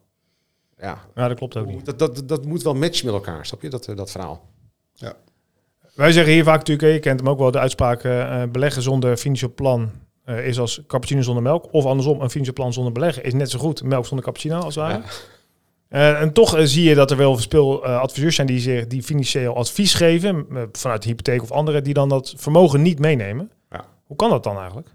Ja, 0.77 1.05
ja 1.15 1.27
dat 1.27 1.37
klopt 1.37 1.57
ook 1.57 1.67
niet. 1.67 1.85
Dat, 1.85 1.99
dat, 1.99 2.27
dat 2.27 2.45
moet 2.45 2.63
wel 2.63 2.73
matchen 2.73 3.05
met 3.05 3.15
elkaar, 3.15 3.45
snap 3.45 3.61
je, 3.61 3.69
dat, 3.69 3.85
dat 3.95 4.11
verhaal. 4.11 4.49
Ja. 4.93 5.15
Wij 5.99 6.11
zeggen 6.11 6.33
hier 6.33 6.43
vaak 6.43 6.57
natuurlijk, 6.57 6.93
je 6.93 6.99
kent 6.99 7.19
hem 7.19 7.29
ook 7.29 7.37
wel, 7.37 7.51
de 7.51 7.59
uitspraak 7.59 8.03
uh, 8.03 8.43
beleggen 8.51 8.81
zonder 8.81 9.17
financieel 9.17 9.53
plan 9.53 9.91
uh, 10.25 10.47
is 10.47 10.59
als 10.59 10.81
cappuccino 10.87 11.21
zonder 11.21 11.43
melk. 11.43 11.73
Of 11.73 11.85
andersom, 11.85 12.21
een 12.21 12.29
financieel 12.29 12.53
plan 12.53 12.73
zonder 12.73 12.93
beleggen 12.93 13.23
is 13.23 13.33
net 13.33 13.49
zo 13.49 13.59
goed 13.59 13.83
melk 13.83 14.05
zonder 14.05 14.25
cappuccino 14.25 14.59
als. 14.59 14.75
Ja. 14.75 15.01
Uh, 15.89 16.21
en 16.21 16.33
toch 16.33 16.55
zie 16.63 16.83
je 16.83 16.95
dat 16.95 17.11
er 17.11 17.17
wel 17.17 17.37
veel 17.37 17.85
adviseurs 17.85 18.35
zijn 18.35 18.47
die, 18.47 18.59
zich, 18.59 18.87
die 18.87 19.03
financieel 19.03 19.55
advies 19.55 19.93
geven, 19.93 20.45
vanuit 20.71 21.01
de 21.01 21.09
hypotheek 21.09 21.41
of 21.41 21.51
anderen, 21.51 21.83
die 21.83 21.93
dan 21.93 22.09
dat 22.09 22.33
vermogen 22.37 22.81
niet 22.81 22.99
meenemen. 22.99 23.51
Ja. 23.69 23.85
Hoe 24.03 24.17
kan 24.17 24.29
dat 24.29 24.43
dan 24.43 24.57
eigenlijk? 24.57 24.87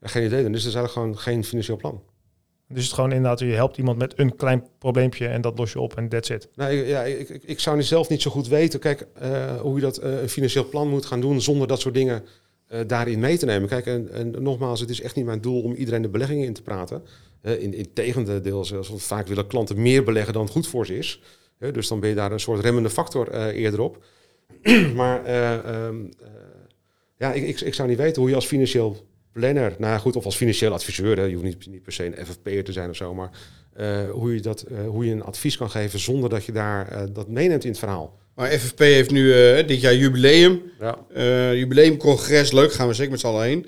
geen 0.00 0.24
idee, 0.24 0.42
dan 0.42 0.54
is 0.54 0.64
er 0.64 0.74
eigenlijk 0.74 0.92
gewoon 0.92 1.18
geen 1.18 1.44
financieel 1.44 1.76
plan. 1.76 2.02
Dus 2.68 2.84
het 2.84 2.92
gewoon 2.92 3.12
inderdaad, 3.12 3.38
je 3.38 3.46
helpt 3.46 3.76
iemand 3.76 3.98
met 3.98 4.12
een 4.16 4.36
klein 4.36 4.66
probleempje 4.78 5.26
en 5.26 5.40
dat 5.40 5.58
los 5.58 5.72
je 5.72 5.80
op 5.80 5.96
en 5.96 6.08
that's 6.08 6.30
it. 6.30 6.48
Nou, 6.54 6.72
ja, 6.72 7.02
ik, 7.02 7.28
ik, 7.28 7.60
zou 7.60 7.82
zelf 7.82 8.08
niet 8.08 8.22
zo 8.22 8.30
goed 8.30 8.48
weten, 8.48 8.80
kijk, 8.80 9.06
uh, 9.22 9.60
hoe 9.60 9.74
je 9.74 9.80
dat 9.80 10.02
een 10.02 10.28
financieel 10.28 10.68
plan 10.68 10.88
moet 10.88 11.06
gaan 11.06 11.20
doen 11.20 11.40
zonder 11.40 11.68
dat 11.68 11.80
soort 11.80 11.94
dingen 11.94 12.24
eh, 12.66 12.80
daarin 12.86 13.18
mee 13.18 13.38
te 13.38 13.46
nemen. 13.46 13.68
Kijk, 13.68 13.86
en, 13.86 14.30
nogmaals, 14.38 14.80
het 14.80 14.90
is 14.90 15.00
echt 15.00 15.16
niet 15.16 15.24
mijn 15.24 15.40
doel 15.40 15.62
om 15.62 15.72
iedereen 15.72 16.02
de 16.02 16.08
beleggingen 16.08 16.46
in 16.46 16.52
te 16.52 16.62
praten. 16.62 17.02
In, 17.42 17.74
in 17.74 17.92
tegendeel, 17.92 18.64
zoals 18.64 18.92
vaak 18.96 19.26
willen 19.26 19.46
klanten 19.46 19.82
meer 19.82 20.04
beleggen 20.04 20.32
dan 20.32 20.48
goed 20.48 20.68
voor 20.68 20.86
ze 20.86 20.98
is. 20.98 21.20
Dus 21.58 21.88
dan 21.88 22.00
ben 22.00 22.08
je 22.08 22.14
daar 22.14 22.32
een 22.32 22.40
soort 22.40 22.60
remmende 22.60 22.90
factor 22.90 23.32
eerder 23.50 23.80
op. 23.80 24.04
maar 24.94 25.24
ehm, 25.24 25.96
ja, 27.18 27.32
ik, 27.32 27.42
ik, 27.42 27.60
ik, 27.60 27.74
zou 27.74 27.88
niet 27.88 27.98
weten 27.98 28.20
hoe 28.20 28.30
je 28.30 28.36
als 28.36 28.46
financieel 28.46 29.07
planner, 29.32 29.74
nou 29.78 30.00
goed, 30.00 30.16
of 30.16 30.24
als 30.24 30.36
financieel 30.36 30.72
adviseur, 30.72 31.16
hè, 31.16 31.22
je 31.22 31.32
hoeft 31.32 31.44
niet, 31.44 31.66
niet 31.66 31.82
per 31.82 31.92
se 31.92 32.04
een 32.04 32.26
FFP'er 32.26 32.64
te 32.64 32.72
zijn 32.72 32.90
of 32.90 32.96
zo, 32.96 33.14
maar 33.14 33.30
hoe, 34.10 34.34
je 34.34 34.40
dat, 34.40 34.64
hoe 34.86 35.04
je 35.04 35.12
een 35.12 35.22
advies 35.22 35.56
kan 35.56 35.70
geven 35.70 35.98
zonder 35.98 36.30
dat 36.30 36.44
je 36.44 36.52
daar 36.52 37.12
dat 37.12 37.28
meeneemt 37.28 37.64
in 37.64 37.70
het 37.70 37.78
verhaal. 37.78 38.18
Maar 38.34 38.50
FFP 38.50 38.78
heeft 38.78 39.10
nu 39.10 39.32
dit 39.64 39.80
jaar 39.80 39.94
jubileum. 39.94 40.62
Ja. 40.80 40.98
Jubileumcongres, 41.52 42.52
leuk, 42.52 42.72
gaan 42.72 42.88
we 42.88 42.94
zeker 42.94 43.10
met 43.10 43.20
z'n 43.20 43.26
allen 43.26 43.44
heen. 43.44 43.66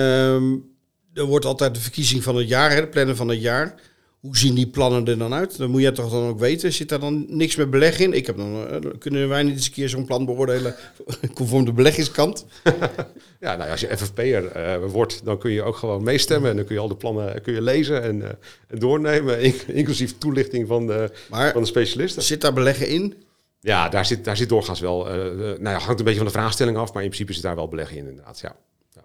Um, 0.00 0.70
er 1.14 1.24
wordt 1.24 1.44
altijd 1.44 1.74
de 1.74 1.80
verkiezing 1.80 2.22
van 2.22 2.36
het 2.36 2.48
jaar, 2.48 2.70
hè, 2.70 2.80
de 2.80 2.88
plannen 2.88 3.16
van 3.16 3.28
het 3.28 3.40
jaar. 3.40 3.74
Hoe 4.22 4.36
zien 4.36 4.54
die 4.54 4.66
plannen 4.66 5.06
er 5.06 5.18
dan 5.18 5.34
uit? 5.34 5.58
Dan 5.58 5.70
moet 5.70 5.82
je 5.82 5.92
toch 5.92 6.10
dan 6.10 6.28
ook 6.28 6.38
weten. 6.38 6.72
Zit 6.72 6.88
daar 6.88 7.00
dan 7.00 7.24
niks 7.28 7.56
met 7.56 7.70
beleg 7.70 7.98
in? 7.98 8.12
Ik 8.12 8.26
heb 8.26 8.36
dan, 8.36 8.54
uh, 8.54 8.90
kunnen 8.98 9.28
wij 9.28 9.42
niet 9.42 9.54
eens 9.54 9.66
een 9.66 9.72
keer 9.72 9.88
zo'n 9.88 10.06
plan 10.06 10.24
beoordelen 10.24 10.74
conform 11.34 11.64
de 11.64 11.72
beleggingskant? 11.72 12.46
ja, 13.40 13.56
nou, 13.56 13.70
als 13.70 13.80
je 13.80 13.96
FFP'er 13.96 14.56
uh, 14.56 14.90
wordt, 14.90 15.24
dan 15.24 15.38
kun 15.38 15.50
je 15.50 15.62
ook 15.62 15.76
gewoon 15.76 16.02
meestemmen. 16.02 16.50
En 16.50 16.56
dan 16.56 16.64
kun 16.64 16.74
je 16.74 16.80
al 16.80 16.88
de 16.88 16.96
plannen 16.96 17.42
kun 17.42 17.52
je 17.52 17.62
lezen 17.62 18.02
en, 18.02 18.16
uh, 18.16 18.28
en 18.68 18.78
doornemen. 18.78 19.40
inclusief 19.66 20.18
toelichting 20.18 20.68
van 20.68 20.86
de, 20.86 21.10
maar, 21.30 21.52
van 21.52 21.62
de 21.62 21.68
specialisten. 21.68 22.22
Zit 22.22 22.40
daar 22.40 22.52
beleggen 22.52 22.88
in? 22.88 23.14
Ja, 23.60 23.88
daar 23.88 24.06
zit, 24.06 24.24
daar 24.24 24.36
zit 24.36 24.48
doorgaans 24.48 24.80
wel. 24.80 25.08
Uh, 25.08 25.14
nou 25.38 25.62
ja, 25.62 25.78
hangt 25.78 25.98
een 25.98 26.04
beetje 26.04 26.22
van 26.22 26.26
de 26.26 26.38
vraagstelling 26.38 26.76
af, 26.76 26.92
maar 26.92 27.02
in 27.02 27.08
principe 27.08 27.32
zit 27.32 27.42
daar 27.42 27.56
wel 27.56 27.68
beleggen 27.68 27.96
in, 27.96 28.08
inderdaad. 28.08 28.40
Ja. 28.40 28.56
ja. 28.90 29.04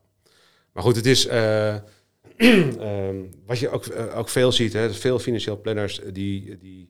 Maar 0.73 0.83
goed, 0.83 0.95
het 0.95 1.05
is. 1.05 1.27
Uh, 2.37 3.09
wat 3.47 3.59
je 3.59 3.69
ook, 3.69 3.85
uh, 3.85 4.17
ook 4.17 4.29
veel 4.29 4.51
ziet, 4.51 4.73
hè, 4.73 4.93
veel 4.93 5.19
financieel 5.19 5.61
planners, 5.61 6.01
die, 6.13 6.57
die, 6.57 6.89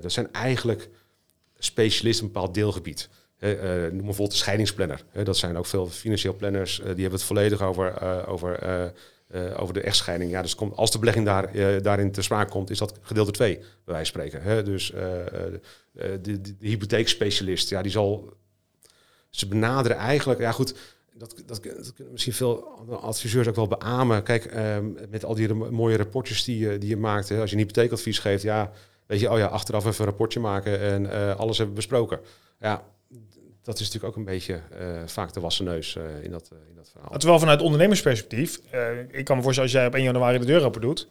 dat 0.00 0.12
zijn 0.12 0.32
eigenlijk 0.32 0.88
specialisten 1.58 2.26
een 2.26 2.32
bepaald 2.32 2.54
deelgebied. 2.54 3.08
noem 3.40 3.90
bijvoorbeeld 3.90 4.30
de 4.30 4.36
scheidingsplanner. 4.36 5.04
dat 5.24 5.36
zijn 5.36 5.56
ook 5.56 5.66
veel 5.66 5.86
financieel 5.86 6.36
planners, 6.36 6.76
die 6.76 6.84
hebben 6.86 7.10
het 7.10 7.22
volledig 7.22 7.62
over, 7.62 8.26
over 8.26 8.92
uh, 9.34 9.60
over 9.60 9.74
de 9.74 9.80
echtscheiding. 9.80 10.30
Ja, 10.30 10.42
dus 10.42 10.54
komt, 10.54 10.76
als 10.76 10.90
de 10.90 10.98
belegging 10.98 11.26
daar, 11.26 11.56
uh, 11.56 11.80
daarin 11.82 12.12
te 12.12 12.22
sprake 12.22 12.50
komt, 12.50 12.70
is 12.70 12.78
dat 12.78 12.98
gedeelte 13.00 13.30
2, 13.30 13.56
bij 13.56 13.66
wijze 13.84 14.12
van 14.12 14.22
spreken. 14.22 14.42
Hè? 14.42 14.62
Dus 14.62 14.90
uh, 14.90 14.98
de, 15.92 16.20
de, 16.20 16.40
de, 16.40 16.54
hypotheekspecialist, 16.58 17.70
ja, 17.70 17.82
die 17.82 17.90
zal. 17.90 18.32
Ze 19.30 19.48
benaderen 19.48 19.96
eigenlijk, 19.96 20.40
ja 20.40 20.52
goed, 20.52 20.74
dat, 21.14 21.42
dat, 21.46 21.46
dat 21.46 21.92
kunnen 21.92 22.12
misschien 22.12 22.32
veel 22.32 22.68
adviseurs 23.00 23.48
ook 23.48 23.54
wel 23.54 23.68
beamen. 23.68 24.22
Kijk, 24.22 24.44
ehm, 24.44 24.84
met 25.10 25.24
al 25.24 25.34
die 25.34 25.54
mooie 25.54 25.96
rapportjes 25.96 26.44
die, 26.44 26.58
je, 26.58 26.78
die 26.78 26.88
je 26.88 26.96
maakt, 26.96 27.30
als 27.30 27.50
je 27.50 27.56
een 27.56 27.62
hypotheekadvies 27.62 28.18
geeft, 28.18 28.42
ja, 28.42 28.70
weet 29.06 29.20
je, 29.20 29.30
oh 29.30 29.38
ja, 29.38 29.46
achteraf 29.46 29.86
even 29.86 30.00
een 30.00 30.10
rapportje 30.10 30.40
maken 30.40 30.80
en 30.80 31.36
alles 31.36 31.58
hebben 31.58 31.76
besproken. 31.76 32.20
Ja, 32.60 32.84
dat 33.62 33.80
is 33.80 33.86
natuurlijk 33.86 34.04
ook 34.04 34.16
een 34.16 34.32
beetje 34.32 34.60
uh, 34.80 35.02
vaak 35.06 35.32
de 35.32 35.40
wassen 35.40 35.64
neus 35.64 35.96
in, 36.22 36.30
dat, 36.30 36.50
in 36.68 36.74
dat 36.76 36.90
verhaal. 36.90 37.18
Terwijl 37.18 37.38
vanuit 37.38 37.62
ondernemersperspectief, 37.62 38.60
ik 39.10 39.24
kan 39.24 39.36
me 39.36 39.42
voorstellen 39.42 39.70
als 39.70 39.72
jij 39.78 39.86
op 39.86 39.94
1 39.94 40.04
januari 40.04 40.38
de 40.38 40.44
deur 40.44 40.64
open 40.64 40.80
doet 40.80 41.08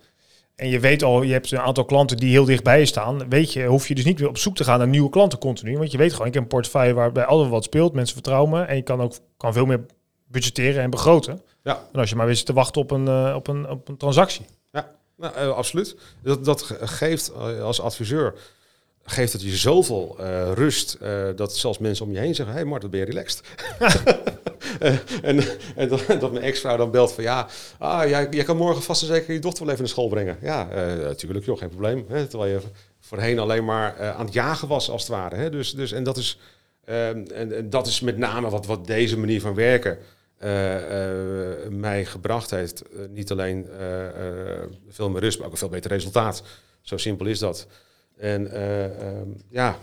en 0.55 0.69
je 0.69 0.79
weet 0.79 1.03
al, 1.03 1.21
je 1.21 1.31
hebt 1.31 1.51
een 1.51 1.59
aantal 1.59 1.85
klanten 1.85 2.17
die 2.17 2.31
heel 2.31 2.45
dichtbij 2.45 2.79
je 2.79 2.85
staan, 2.85 3.29
weet 3.29 3.53
je, 3.53 3.65
hoef 3.65 3.87
je 3.87 3.95
dus 3.95 4.05
niet 4.05 4.19
weer 4.19 4.29
op 4.29 4.37
zoek 4.37 4.55
te 4.55 4.63
gaan 4.63 4.77
naar 4.77 4.87
nieuwe 4.87 5.09
klanten 5.09 5.39
continu, 5.39 5.77
want 5.77 5.91
je 5.91 5.97
weet 5.97 6.11
gewoon, 6.11 6.27
ik 6.27 6.33
heb 6.33 6.43
een 6.43 6.49
portefeuille 6.49 6.93
waarbij 6.93 7.25
altijd 7.25 7.49
wat 7.49 7.63
speelt, 7.63 7.93
mensen 7.93 8.13
vertrouwen 8.13 8.49
me 8.49 8.61
en 8.61 8.75
je 8.75 8.81
kan 8.81 9.01
ook 9.01 9.13
kan 9.37 9.53
veel 9.53 9.65
meer 9.65 9.85
budgetteren 10.27 10.83
en 10.83 10.89
begroten. 10.89 11.41
Ja. 11.63 11.87
En 11.93 11.99
als 11.99 12.09
je 12.09 12.15
maar 12.15 12.27
wist 12.27 12.45
te 12.45 12.53
wachten 12.53 12.81
op 12.81 12.91
een, 12.91 13.35
op 13.35 13.47
een, 13.47 13.69
op 13.69 13.87
een 13.87 13.97
transactie. 13.97 14.45
Ja, 14.71 14.91
nou, 15.17 15.51
absoluut. 15.51 15.95
Dat, 16.21 16.45
dat 16.45 16.61
geeft 16.81 17.33
als 17.61 17.81
adviseur 17.81 18.33
geeft 19.05 19.33
het 19.33 19.41
je 19.41 19.55
zoveel 19.55 20.17
uh, 20.19 20.51
rust 20.51 20.97
uh, 21.01 21.25
dat 21.35 21.57
zelfs 21.57 21.77
mensen 21.77 22.05
om 22.05 22.11
je 22.11 22.19
heen 22.19 22.35
zeggen: 22.35 22.55
Hey 22.55 22.65
Martin, 22.65 22.89
ben 22.89 22.99
je 22.99 23.05
relaxed? 23.05 23.41
en 25.21 25.43
en 25.75 25.87
dat, 25.87 26.05
dat, 26.19 26.31
mijn 26.31 26.43
ex-vrouw 26.43 26.77
dan 26.77 26.91
belt 26.91 27.11
van 27.13 27.23
ja, 27.23 27.47
ah, 27.77 28.09
jij, 28.09 28.27
jij 28.29 28.43
kan 28.43 28.57
morgen 28.57 28.83
vast 28.83 29.01
en 29.01 29.07
zeker 29.07 29.33
je 29.33 29.39
dochter 29.39 29.63
wel 29.63 29.73
even 29.73 29.83
naar 29.83 29.93
school 29.93 30.07
brengen. 30.07 30.37
Ja, 30.41 30.67
natuurlijk, 31.03 31.45
joh, 31.45 31.57
geen 31.57 31.69
probleem. 31.69 32.05
Hè, 32.07 32.27
terwijl 32.27 32.51
je 32.51 32.59
voorheen 32.99 33.39
alleen 33.39 33.65
maar 33.65 34.13
aan 34.13 34.25
het 34.25 34.33
jagen 34.33 34.67
was, 34.67 34.89
als 34.89 35.01
het 35.01 35.11
ware. 35.11 35.35
Hè? 35.35 35.49
Dus, 35.49 35.73
dus, 35.73 35.91
en, 35.91 36.03
dat 36.03 36.17
is, 36.17 36.39
ehm, 36.85 37.25
en, 37.33 37.55
en, 37.55 37.69
dat 37.69 37.87
is 37.87 38.01
met 38.01 38.17
name 38.17 38.49
wat, 38.49 38.65
wat 38.65 38.87
deze 38.87 39.17
manier 39.17 39.41
van 39.41 39.55
werken 39.55 39.97
mij 41.69 42.05
gebracht 42.05 42.49
heeft. 42.49 42.83
niet 43.09 43.31
alleen 43.31 43.67
veel 44.89 45.09
meer 45.09 45.21
rust, 45.21 45.37
maar 45.37 45.45
ook 45.47 45.53
een 45.53 45.59
veel 45.59 45.69
beter 45.69 45.91
resultaat. 45.91 46.43
Zo 46.81 46.97
simpel 46.97 47.25
is 47.25 47.39
dat. 47.39 47.67
En 48.17 48.61
um, 48.61 49.41
ja, 49.49 49.77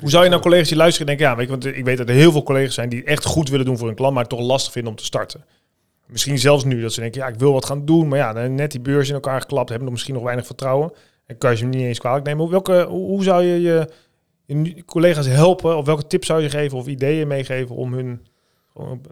Hoe 0.00 0.10
zou 0.10 0.24
je 0.24 0.30
nou 0.30 0.42
collega's 0.42 0.68
die 0.68 0.76
luisteren 0.76 1.06
denken, 1.06 1.26
ja, 1.26 1.36
weet 1.36 1.44
je, 1.44 1.50
want 1.50 1.64
ik 1.64 1.84
weet 1.84 1.96
dat 1.96 2.08
er 2.08 2.14
heel 2.14 2.32
veel 2.32 2.42
collega's 2.42 2.74
zijn 2.74 2.88
die 2.88 3.04
echt 3.04 3.24
goed 3.24 3.48
willen 3.48 3.66
doen 3.66 3.78
voor 3.78 3.88
een 3.88 3.94
klant, 3.94 4.12
maar 4.12 4.22
het 4.22 4.30
toch 4.30 4.40
lastig 4.40 4.72
vinden 4.72 4.90
om 4.90 4.98
te 4.98 5.04
starten. 5.04 5.44
Misschien 6.06 6.38
zelfs 6.38 6.64
nu 6.64 6.80
dat 6.80 6.92
ze 6.92 7.00
denken, 7.00 7.20
ja, 7.20 7.26
ik 7.26 7.38
wil 7.38 7.52
wat 7.52 7.64
gaan 7.64 7.84
doen, 7.84 8.08
maar 8.08 8.18
ja, 8.18 8.48
net 8.48 8.70
die 8.70 8.80
beurs 8.80 9.08
in 9.08 9.14
elkaar 9.14 9.40
geklapt, 9.40 9.68
hebben 9.68 9.84
nog 9.84 9.94
misschien 9.94 10.14
nog 10.14 10.24
weinig 10.24 10.46
vertrouwen. 10.46 10.92
En 11.26 11.38
kan 11.38 11.50
je 11.50 11.56
ze 11.56 11.64
niet 11.64 11.82
eens 11.82 11.98
kwalijk 11.98 12.24
nemen. 12.24 12.50
Welke, 12.50 12.86
hoe 12.88 13.22
zou 13.22 13.44
je 13.44 13.60
je, 13.60 13.88
je 14.46 14.84
collega's 14.84 15.26
helpen, 15.26 15.76
of 15.76 15.86
welke 15.86 16.06
tips 16.06 16.26
zou 16.26 16.42
je 16.42 16.50
geven 16.50 16.78
of 16.78 16.86
ideeën 16.86 17.28
meegeven 17.28 17.76
om 17.76 17.94
hun 17.94 18.26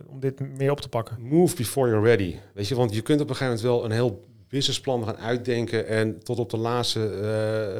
om 0.07 0.21
dit 0.21 0.41
meer 0.59 0.71
op 0.71 0.81
te 0.81 0.89
pakken? 0.89 1.17
Move 1.21 1.57
before 1.57 1.89
you're 1.89 2.07
ready. 2.07 2.37
Weet 2.55 2.69
je, 2.69 2.75
want 2.75 2.95
je 2.95 3.01
kunt 3.01 3.21
op 3.21 3.29
een 3.29 3.37
gegeven 3.37 3.55
moment 3.55 3.75
wel 3.75 3.85
een 3.85 3.91
heel 3.91 4.25
businessplan 4.55 5.05
gaan 5.05 5.17
uitdenken 5.17 5.87
en 5.87 6.23
tot 6.23 6.39
op 6.39 6.51
de 6.51 6.57
laatste 6.57 7.01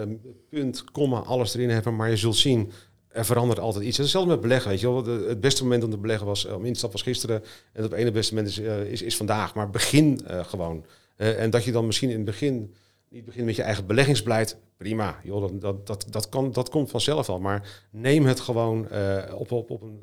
uh, 0.09 0.31
punt, 0.51 0.85
komma, 0.85 1.19
alles 1.19 1.55
erin 1.55 1.71
hebben. 1.71 1.97
Maar 1.97 2.11
je 2.11 2.17
zult 2.17 2.37
zien, 2.37 2.73
er 3.09 3.25
verandert 3.25 3.59
altijd 3.59 3.85
iets. 3.85 3.99
Hetzelfde 3.99 4.31
met 4.31 4.41
beleggen, 4.41 4.71
weet 4.71 4.81
je 4.81 4.93
wel. 4.93 5.05
het 5.05 5.41
beste 5.41 5.63
moment 5.63 5.85
om 5.85 5.91
te 5.91 5.97
beleggen 5.97 6.27
was, 6.27 6.45
om 6.45 6.65
in 6.65 6.73
te 6.73 6.89
was 6.91 7.03
gisteren. 7.03 7.43
En 7.73 7.83
het 7.83 7.93
ene 7.93 8.11
beste 8.11 8.35
moment 8.35 8.53
is, 8.53 8.59
uh, 8.59 8.81
is, 8.81 9.03
is, 9.03 9.17
vandaag. 9.17 9.55
Maar 9.55 9.71
begin 9.71 10.21
gewoon. 10.27 10.85
en 11.17 11.51
dat 11.51 11.65
je 11.65 11.73
dan 11.73 11.87
misschien 11.87 12.11
in 12.11 12.17
het 12.17 12.25
begin 12.25 12.75
niet 13.09 13.25
begint 13.25 13.47
met 13.47 13.57
je 13.57 13.63
eigen 13.63 13.87
beleggingsbeleid. 13.87 14.57
Prima, 14.77 15.21
joh, 15.23 15.41
dat, 15.41 15.61
dat, 15.61 15.87
dat, 15.87 16.07
dat, 16.11 16.29
kan, 16.29 16.53
dat 16.53 16.69
komt 16.69 16.91
vanzelf 16.91 17.29
al. 17.29 17.41
Maar 17.41 17.83
neem 17.91 18.25
het 18.25 18.41
gewoon 18.41 18.89
op, 19.35 19.53
op, 19.53 19.71
op 19.71 19.83
een, 19.83 20.03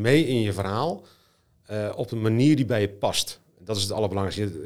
mee 0.00 0.26
in 0.26 0.40
je 0.40 0.52
verhaal. 0.52 1.04
op 1.96 2.10
een 2.10 2.20
manier 2.20 2.56
die 2.56 2.64
bij 2.64 2.80
je 2.80 2.88
past. 2.88 3.40
Dat 3.58 3.76
is 3.76 3.82
het 3.82 3.92
allerbelangrijkste 3.92 4.58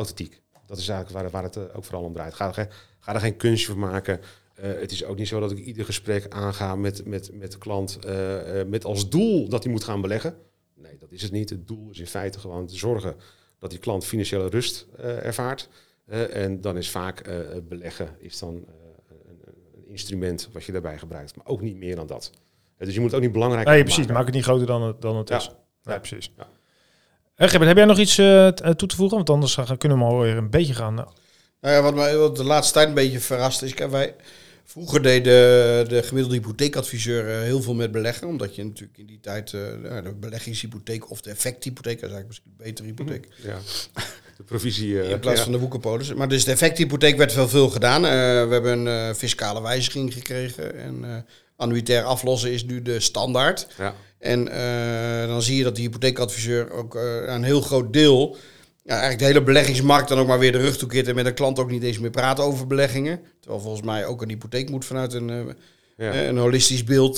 authentiek. 0.00 0.42
Dat 0.70 0.78
is 0.78 0.88
eigenlijk 0.88 1.20
waar, 1.20 1.30
waar 1.30 1.42
het 1.42 1.56
eh, 1.56 1.76
ook 1.76 1.84
vooral 1.84 2.04
om 2.04 2.12
draait. 2.12 2.34
Ga, 2.34 2.52
ga 2.98 3.14
er 3.14 3.20
geen 3.20 3.36
kunstje 3.36 3.70
van 3.70 3.78
maken. 3.78 4.20
Uh, 4.60 4.80
het 4.80 4.90
is 4.90 5.04
ook 5.04 5.16
niet 5.16 5.28
zo 5.28 5.40
dat 5.40 5.50
ik 5.50 5.58
ieder 5.58 5.84
gesprek 5.84 6.26
aanga 6.28 6.76
met, 6.76 7.06
met, 7.06 7.30
met 7.32 7.52
de 7.52 7.58
klant 7.58 7.98
uh, 8.06 8.62
met 8.66 8.84
als 8.84 9.08
doel 9.08 9.48
dat 9.48 9.62
hij 9.62 9.72
moet 9.72 9.84
gaan 9.84 10.00
beleggen. 10.00 10.34
Nee, 10.74 10.96
dat 10.96 11.12
is 11.12 11.22
het 11.22 11.32
niet. 11.32 11.50
Het 11.50 11.66
doel 11.66 11.90
is 11.90 11.98
in 11.98 12.06
feite 12.06 12.38
gewoon 12.38 12.66
te 12.66 12.76
zorgen 12.76 13.16
dat 13.58 13.70
die 13.70 13.78
klant 13.78 14.04
financiële 14.04 14.48
rust 14.48 14.86
ervaart. 14.98 15.68
en 16.30 16.60
dan 16.60 16.76
is 16.76 16.90
vaak 16.90 17.30
beleggen 17.68 18.16
is 18.18 18.38
dan, 18.38 18.54
een, 18.54 18.64
een, 19.74 19.88
instrument 19.88 20.48
wat 20.52 20.64
je 20.64 20.72
daarbij 20.72 20.98
gebruikt. 20.98 21.36
Maar 21.36 21.46
ook 21.46 21.60
niet 21.60 21.76
meer 21.76 21.96
dan 21.96 22.06
dat. 22.06 22.30
dus 22.76 22.94
je 22.94 23.00
moet 23.00 23.08
het 23.08 23.16
ook 23.16 23.24
niet 23.24 23.32
belangrijk 23.32 23.66
nee, 23.66 23.82
precies. 23.82 24.06
Maak 24.06 24.24
het 24.24 24.34
niet 24.34 24.44
groter 24.44 24.66
dan 24.66 24.82
het, 24.82 25.00
dan 25.00 25.16
het 25.16 25.28
ja. 25.28 25.36
is. 25.36 25.50
Ja, 25.82 25.98
precies. 25.98 26.32
Ja. 26.36 26.48
Heb 27.48 27.76
jij 27.76 27.84
nog 27.84 27.98
iets 27.98 28.18
uh, 28.18 28.48
toe 28.48 28.88
te 28.88 28.96
voegen? 28.96 29.16
Want 29.16 29.30
anders 29.30 29.58
kunnen 29.78 29.98
we 29.98 30.04
maar 30.04 30.18
weer 30.18 30.36
een 30.36 30.50
beetje 30.50 30.74
gaan. 30.74 30.94
Nou 30.94 31.74
ja, 31.74 31.82
wat 31.82 31.94
mij 31.94 32.16
wat 32.16 32.36
de 32.36 32.44
laatste 32.44 32.72
tijd 32.72 32.88
een 32.88 32.94
beetje 32.94 33.20
verrast 33.20 33.62
is, 33.62 33.74
kijk, 33.74 33.90
wij 33.90 34.14
vroeger 34.64 35.02
deed 35.02 35.24
de, 35.24 35.84
de 35.88 36.02
gemiddelde 36.02 36.36
hypotheekadviseur 36.36 37.42
heel 37.42 37.62
veel 37.62 37.74
met 37.74 37.92
beleggen, 37.92 38.26
omdat 38.26 38.54
je 38.54 38.64
natuurlijk 38.64 38.98
in 38.98 39.06
die 39.06 39.20
tijd 39.20 39.50
de 39.50 40.14
beleggingshypotheek 40.20 41.10
of 41.10 41.20
de 41.20 41.30
effecthypotheek, 41.30 42.00
dat 42.00 42.10
is 42.10 42.16
eigenlijk 42.16 42.26
misschien 42.26 42.52
een 42.58 42.64
betere 42.64 42.88
hypotheek. 42.88 43.28
Mhm, 43.38 43.48
ja. 43.48 43.58
De 44.36 44.42
provisie. 44.42 45.08
in 45.08 45.20
plaats 45.20 45.40
van 45.40 45.52
de 45.52 45.58
woekerpolis. 45.58 46.14
Maar 46.14 46.28
dus 46.28 46.44
de 46.44 46.50
effecthypotheek 46.50 47.16
werd 47.16 47.32
veel, 47.32 47.48
veel 47.48 47.68
gedaan. 47.68 48.02
we 48.02 48.08
hebben 48.50 48.86
een 48.86 49.14
fiscale 49.14 49.62
wijziging 49.62 50.12
gekregen 50.12 50.74
en 50.76 51.24
annuitair 51.56 52.04
aflossen 52.04 52.52
is 52.52 52.64
nu 52.64 52.82
de 52.82 53.00
standaard. 53.00 53.66
Ja. 53.78 53.94
En 54.20 54.48
uh, 54.48 55.26
dan 55.26 55.42
zie 55.42 55.56
je 55.56 55.62
dat 55.62 55.76
de 55.76 55.82
hypotheekadviseur 55.82 56.72
ook 56.72 56.94
uh, 56.94 57.02
een 57.26 57.42
heel 57.42 57.60
groot 57.60 57.92
deel, 57.92 58.36
ja, 58.82 58.90
eigenlijk 58.90 59.18
de 59.18 59.24
hele 59.24 59.42
beleggingsmarkt 59.42 60.08
dan 60.08 60.18
ook 60.18 60.26
maar 60.26 60.38
weer 60.38 60.52
de 60.52 60.58
rug 60.58 60.76
toekeert 60.76 61.08
en 61.08 61.14
met 61.14 61.26
een 61.26 61.34
klant 61.34 61.58
ook 61.58 61.70
niet 61.70 61.82
eens 61.82 61.98
meer 61.98 62.10
praat 62.10 62.40
over 62.40 62.66
beleggingen. 62.66 63.20
Terwijl 63.40 63.62
volgens 63.62 63.82
mij 63.82 64.06
ook 64.06 64.22
een 64.22 64.28
hypotheek 64.28 64.70
moet 64.70 64.84
vanuit 64.84 65.12
een, 65.12 65.28
uh, 65.28 65.40
ja. 65.96 66.14
een 66.14 66.38
holistisch 66.38 66.84
beeld 66.84 67.16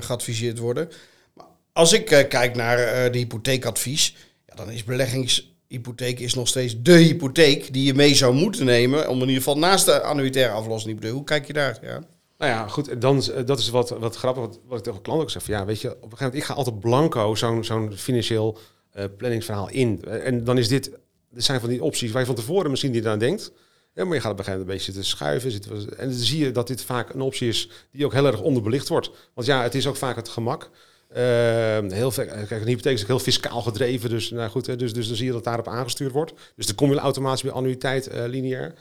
geadviseerd 0.00 0.58
worden. 0.58 0.88
Maar 1.34 1.46
als 1.72 1.92
ik 1.92 2.04
kijk 2.28 2.54
naar 2.54 2.76
de 3.12 3.18
hypotheekadvies, 3.18 4.16
ja, 4.46 4.54
dan 4.54 4.70
is 4.70 4.84
beleggingshypotheek 4.84 6.20
is 6.20 6.34
nog 6.34 6.48
steeds 6.48 6.74
de 6.82 6.96
hypotheek 6.96 7.72
die 7.72 7.84
je 7.84 7.94
mee 7.94 8.14
zou 8.14 8.34
moeten 8.34 8.64
nemen 8.64 9.08
om 9.08 9.14
in 9.14 9.20
ieder 9.20 9.42
geval 9.42 9.58
naast 9.58 9.84
de 9.84 10.00
annuitaire 10.00 10.52
aflossing. 10.52 11.10
Hoe 11.10 11.24
kijk 11.24 11.46
je 11.46 11.52
daar? 11.52 11.78
Ja. 11.82 12.02
Nou 12.38 12.50
ja, 12.50 12.68
goed, 12.68 13.00
dan, 13.00 13.22
eh, 13.22 13.44
dat 13.46 13.58
is 13.58 13.68
wat, 13.68 13.90
wat 13.90 14.16
grappig, 14.16 14.42
wat, 14.42 14.60
wat 14.66 14.78
ik 14.78 14.84
tegen 14.84 15.00
klanten 15.02 15.24
ook 15.24 15.30
zeg. 15.30 15.46
Ja, 15.46 15.64
weet 15.64 15.80
je, 15.80 15.88
op 15.88 15.94
een 15.94 16.00
gegeven 16.02 16.24
moment, 16.24 16.42
ik 16.42 16.44
ga 16.44 16.54
altijd 16.54 16.80
blanco 16.80 17.34
zo'n 17.34 17.64
zo'n 17.64 17.92
financieel 17.96 18.58
eh, 18.90 19.04
planningsverhaal 19.16 19.70
in. 19.70 20.04
Eh, 20.04 20.26
En 20.26 20.44
dan 20.44 20.58
is 20.58 20.68
dit, 20.68 20.90
er 21.34 21.42
zijn 21.42 21.60
van 21.60 21.68
die 21.68 21.82
opties 21.82 22.10
waar 22.10 22.20
je 22.20 22.26
van 22.26 22.34
tevoren 22.36 22.70
misschien 22.70 22.92
niet 22.92 23.06
aan 23.06 23.18
denkt. 23.18 23.52
Maar 23.94 24.06
je 24.06 24.20
gaat 24.20 24.32
op 24.32 24.38
een 24.38 24.44
gegeven 24.44 24.44
moment 24.44 24.60
een 24.60 24.66
beetje 24.66 24.92
zitten 24.92 25.04
schuiven. 25.04 25.50
Zitten, 25.50 25.98
en 25.98 26.08
dan 26.08 26.18
zie 26.18 26.44
je 26.44 26.52
dat 26.52 26.66
dit 26.66 26.82
vaak 26.82 27.14
een 27.14 27.20
optie 27.20 27.48
is 27.48 27.70
die 27.90 28.04
ook 28.04 28.12
heel 28.12 28.26
erg 28.26 28.40
onderbelicht 28.40 28.88
wordt. 28.88 29.10
Want 29.34 29.46
ja, 29.46 29.62
het 29.62 29.74
is 29.74 29.86
ook 29.86 29.96
vaak 29.96 30.16
het 30.16 30.28
gemak. 30.28 30.70
Ehm, 31.08 31.90
heel 31.90 32.10
kijk, 32.10 32.50
een 32.50 32.66
hypotheek 32.66 32.94
is 32.94 33.02
ook 33.02 33.06
heel 33.06 33.18
fiscaal 33.18 33.62
gedreven, 33.62 34.10
dus, 34.10 34.30
nou 34.30 34.50
goed, 34.50 34.66
hè, 34.66 34.76
dus, 34.76 34.92
dus 34.92 35.06
dan 35.06 35.16
zie 35.16 35.26
je 35.26 35.32
dat 35.32 35.44
daarop 35.44 35.68
aangestuurd 35.68 36.12
wordt. 36.12 36.32
Dus 36.56 36.66
dan 36.66 36.74
kom 36.74 36.90
je 36.90 36.98
automatisch 36.98 37.42
bij 37.42 37.52
annuïteit 37.52 38.06
eh, 38.06 38.24
lineair. 38.26 38.74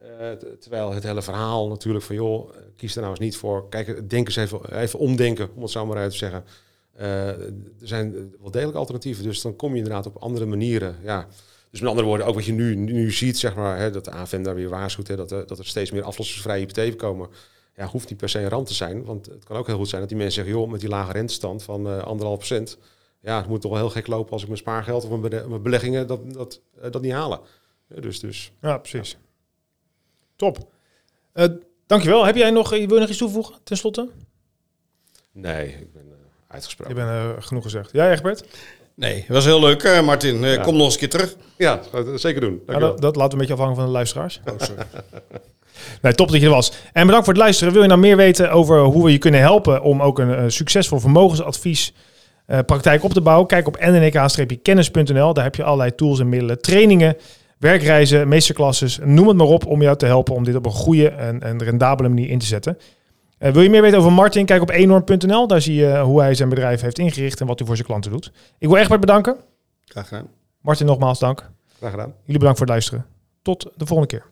Eh, 0.00 0.30
terwijl 0.60 0.92
het 0.92 1.02
hele 1.02 1.22
verhaal 1.22 1.68
natuurlijk 1.68 2.04
van, 2.04 2.14
joh, 2.16 2.54
eh, 2.54 2.60
kies 2.76 2.94
er 2.94 3.00
nou 3.00 3.10
eens 3.10 3.20
niet 3.24 3.36
voor. 3.36 3.68
Kijk, 3.68 4.10
denk 4.10 4.26
eens 4.26 4.36
even, 4.36 4.78
even 4.78 4.98
omdenken, 4.98 5.48
om 5.54 5.62
het 5.62 5.70
zo 5.70 5.86
maar 5.86 5.96
uit 5.96 6.10
te 6.10 6.16
zeggen. 6.16 6.44
Eh, 6.92 7.28
er 7.28 7.52
zijn 7.82 8.12
wel 8.40 8.50
degelijk 8.50 8.78
alternatieven, 8.78 9.24
dus 9.24 9.42
dan 9.42 9.56
kom 9.56 9.70
je 9.72 9.76
inderdaad 9.76 10.06
op 10.06 10.16
andere 10.16 10.46
manieren. 10.46 10.96
Ja. 11.02 11.26
Dus 11.70 11.80
met 11.80 11.88
andere 11.88 12.06
woorden, 12.08 12.26
ook 12.26 12.34
wat 12.34 12.44
je 12.44 12.52
nu, 12.52 12.74
nu 12.74 13.12
ziet, 13.12 13.38
zeg 13.38 13.54
maar, 13.54 13.78
hè, 13.78 13.90
dat 13.90 14.04
de 14.04 14.10
AFM 14.10 14.42
daar 14.42 14.54
weer 14.54 14.68
waarschuwt, 14.68 15.06
dat, 15.16 15.30
er- 15.30 15.46
dat 15.46 15.58
er 15.58 15.66
steeds 15.66 15.90
meer 15.90 16.02
aflossingsvrije 16.02 16.60
hypotheken 16.60 16.96
komen. 16.96 17.28
Ja, 17.76 17.86
hoeft 17.86 18.08
niet 18.08 18.18
per 18.18 18.28
se 18.28 18.38
een 18.38 18.48
ramp 18.48 18.66
te 18.66 18.74
zijn, 18.74 19.04
want 19.04 19.26
het 19.26 19.44
kan 19.44 19.56
ook 19.56 19.66
heel 19.66 19.76
goed 19.76 19.88
zijn 19.88 20.00
dat 20.00 20.10
die 20.10 20.18
mensen 20.18 20.36
zeggen, 20.44 20.60
joh, 20.60 20.70
met 20.70 20.80
die 20.80 20.88
lage 20.88 21.12
rentestand 21.12 21.62
van 21.62 21.86
eh, 21.86 21.98
anderhalf 22.02 22.36
procent, 22.38 22.78
ja, 23.20 23.36
het 23.38 23.48
moet 23.48 23.60
toch 23.60 23.70
wel 23.70 23.80
heel 23.80 23.90
gek 23.90 24.06
lopen 24.06 24.32
als 24.32 24.40
ik 24.42 24.48
mijn 24.48 24.60
spaargeld 24.60 25.04
of 25.04 25.20
mijn, 25.20 25.62
beleggingen 25.62 26.06
dat, 26.06 26.32
dat, 26.32 26.60
eh, 26.80 26.90
dat 26.90 27.02
niet 27.02 27.12
halen. 27.12 27.40
Ja, 27.94 28.00
dus, 28.00 28.20
dus 28.20 28.52
Ja, 28.60 28.78
precies. 28.78 29.18
Top. 30.40 30.58
Eh, 31.32 31.44
dankjewel. 31.86 32.24
Heb 32.24 32.36
jij 32.36 32.50
nog, 32.50 32.70
wil 32.70 32.78
je 32.80 32.86
nog 32.86 33.08
iets 33.08 33.18
toevoegen, 33.18 33.54
ten 33.64 33.76
slotte? 33.76 34.08
nee, 35.32 35.66
ik 35.68 35.92
ben 35.92 36.02
eh, 36.02 36.16
uitgesproken. 36.48 36.94
Je 36.96 37.00
bent 37.04 37.36
eh, 37.36 37.42
genoeg 37.42 37.62
gezegd. 37.62 37.92
Jij, 37.92 38.12
Egbert? 38.12 38.44
Nee, 38.94 39.24
was 39.28 39.44
heel 39.44 39.60
leuk, 39.60 39.82
eh, 39.82 40.00
Martin. 40.02 40.44
Eh, 40.44 40.54
Ja. 40.54 40.62
Kom 40.62 40.74
nog 40.76 40.84
eens 40.84 40.92
een 40.92 40.98
keer 41.00 41.08
terug. 41.10 41.36
Ja, 41.56 41.80
zeker 42.14 42.40
doen. 42.40 42.62
Ja, 42.66 42.78
dat, 42.78 43.00
dat 43.00 43.16
laten 43.16 43.28
we 43.28 43.32
een 43.32 43.38
beetje 43.38 43.52
afhangen 43.54 43.74
van 43.76 43.84
de 43.84 43.90
luisteraars. 43.90 44.40
Oh, 44.44 44.54
sorry. 44.58 44.82
Nee, 46.02 46.14
top 46.14 46.30
dat 46.30 46.40
je 46.40 46.46
er 46.46 46.52
was. 46.52 46.72
En 46.92 47.04
bedankt 47.06 47.24
voor 47.24 47.34
het 47.34 47.42
luisteren. 47.42 47.72
Wil 47.72 47.82
je 47.82 47.88
nou 47.88 48.00
meer 48.00 48.16
weten 48.16 48.50
over 48.50 48.80
hoe 48.80 49.04
we 49.04 49.12
je 49.12 49.18
kunnen 49.18 49.40
helpen 49.40 49.82
om 49.82 50.02
ook 50.02 50.18
een 50.18 50.34
eh, 50.34 50.44
succesvol 50.48 50.98
vermogensadvies 50.98 51.92
eh, 52.46 52.58
praktijk 52.66 53.04
op 53.04 53.12
te 53.12 53.20
bouwen? 53.20 53.46
Kijk 53.46 53.66
op 53.66 53.76
nnk-kennis.nl. 53.80 55.34
Daar 55.34 55.44
heb 55.44 55.54
je 55.54 55.62
allerlei 55.64 55.94
tools 55.94 56.20
en 56.20 56.28
middelen, 56.28 56.60
trainingen, 56.60 57.16
werkreizen, 57.60 58.28
meesterklasses, 58.28 58.98
noem 59.04 59.28
het 59.28 59.36
maar 59.36 59.46
op 59.46 59.66
om 59.66 59.82
jou 59.82 59.96
te 59.96 60.06
helpen 60.06 60.34
om 60.34 60.44
dit 60.44 60.54
op 60.54 60.66
een 60.66 60.72
goede 60.72 61.08
en, 61.08 61.42
en 61.42 61.62
rendabele 61.62 62.08
manier 62.08 62.28
in 62.30 62.38
te 62.38 62.46
zetten. 62.46 62.78
Eh, 63.38 63.52
wil 63.52 63.62
je 63.62 63.70
meer 63.70 63.82
weten 63.82 63.98
over 63.98 64.12
Martin? 64.12 64.46
Kijk 64.46 64.62
op 64.62 64.70
enorm.nl. 64.70 65.46
Daar 65.46 65.60
zie 65.60 65.74
je 65.74 65.98
hoe 65.98 66.20
hij 66.20 66.34
zijn 66.34 66.48
bedrijf 66.48 66.80
heeft 66.80 66.98
ingericht 66.98 67.40
en 67.40 67.46
wat 67.46 67.58
hij 67.58 67.66
voor 67.66 67.76
zijn 67.76 67.88
klanten 67.88 68.10
doet. 68.10 68.32
Ik 68.58 68.68
wil 68.68 68.76
Egbert 68.76 69.00
bedanken. 69.00 69.36
Graag 69.84 70.08
gedaan. 70.08 70.26
Martin 70.60 70.86
nogmaals 70.86 71.18
dank. 71.18 71.50
Graag 71.78 71.90
gedaan. 71.90 72.14
Jullie 72.24 72.38
bedankt 72.38 72.58
voor 72.58 72.66
het 72.66 72.68
luisteren. 72.68 73.06
Tot 73.42 73.62
de 73.76 73.86
volgende 73.86 74.16
keer. 74.16 74.24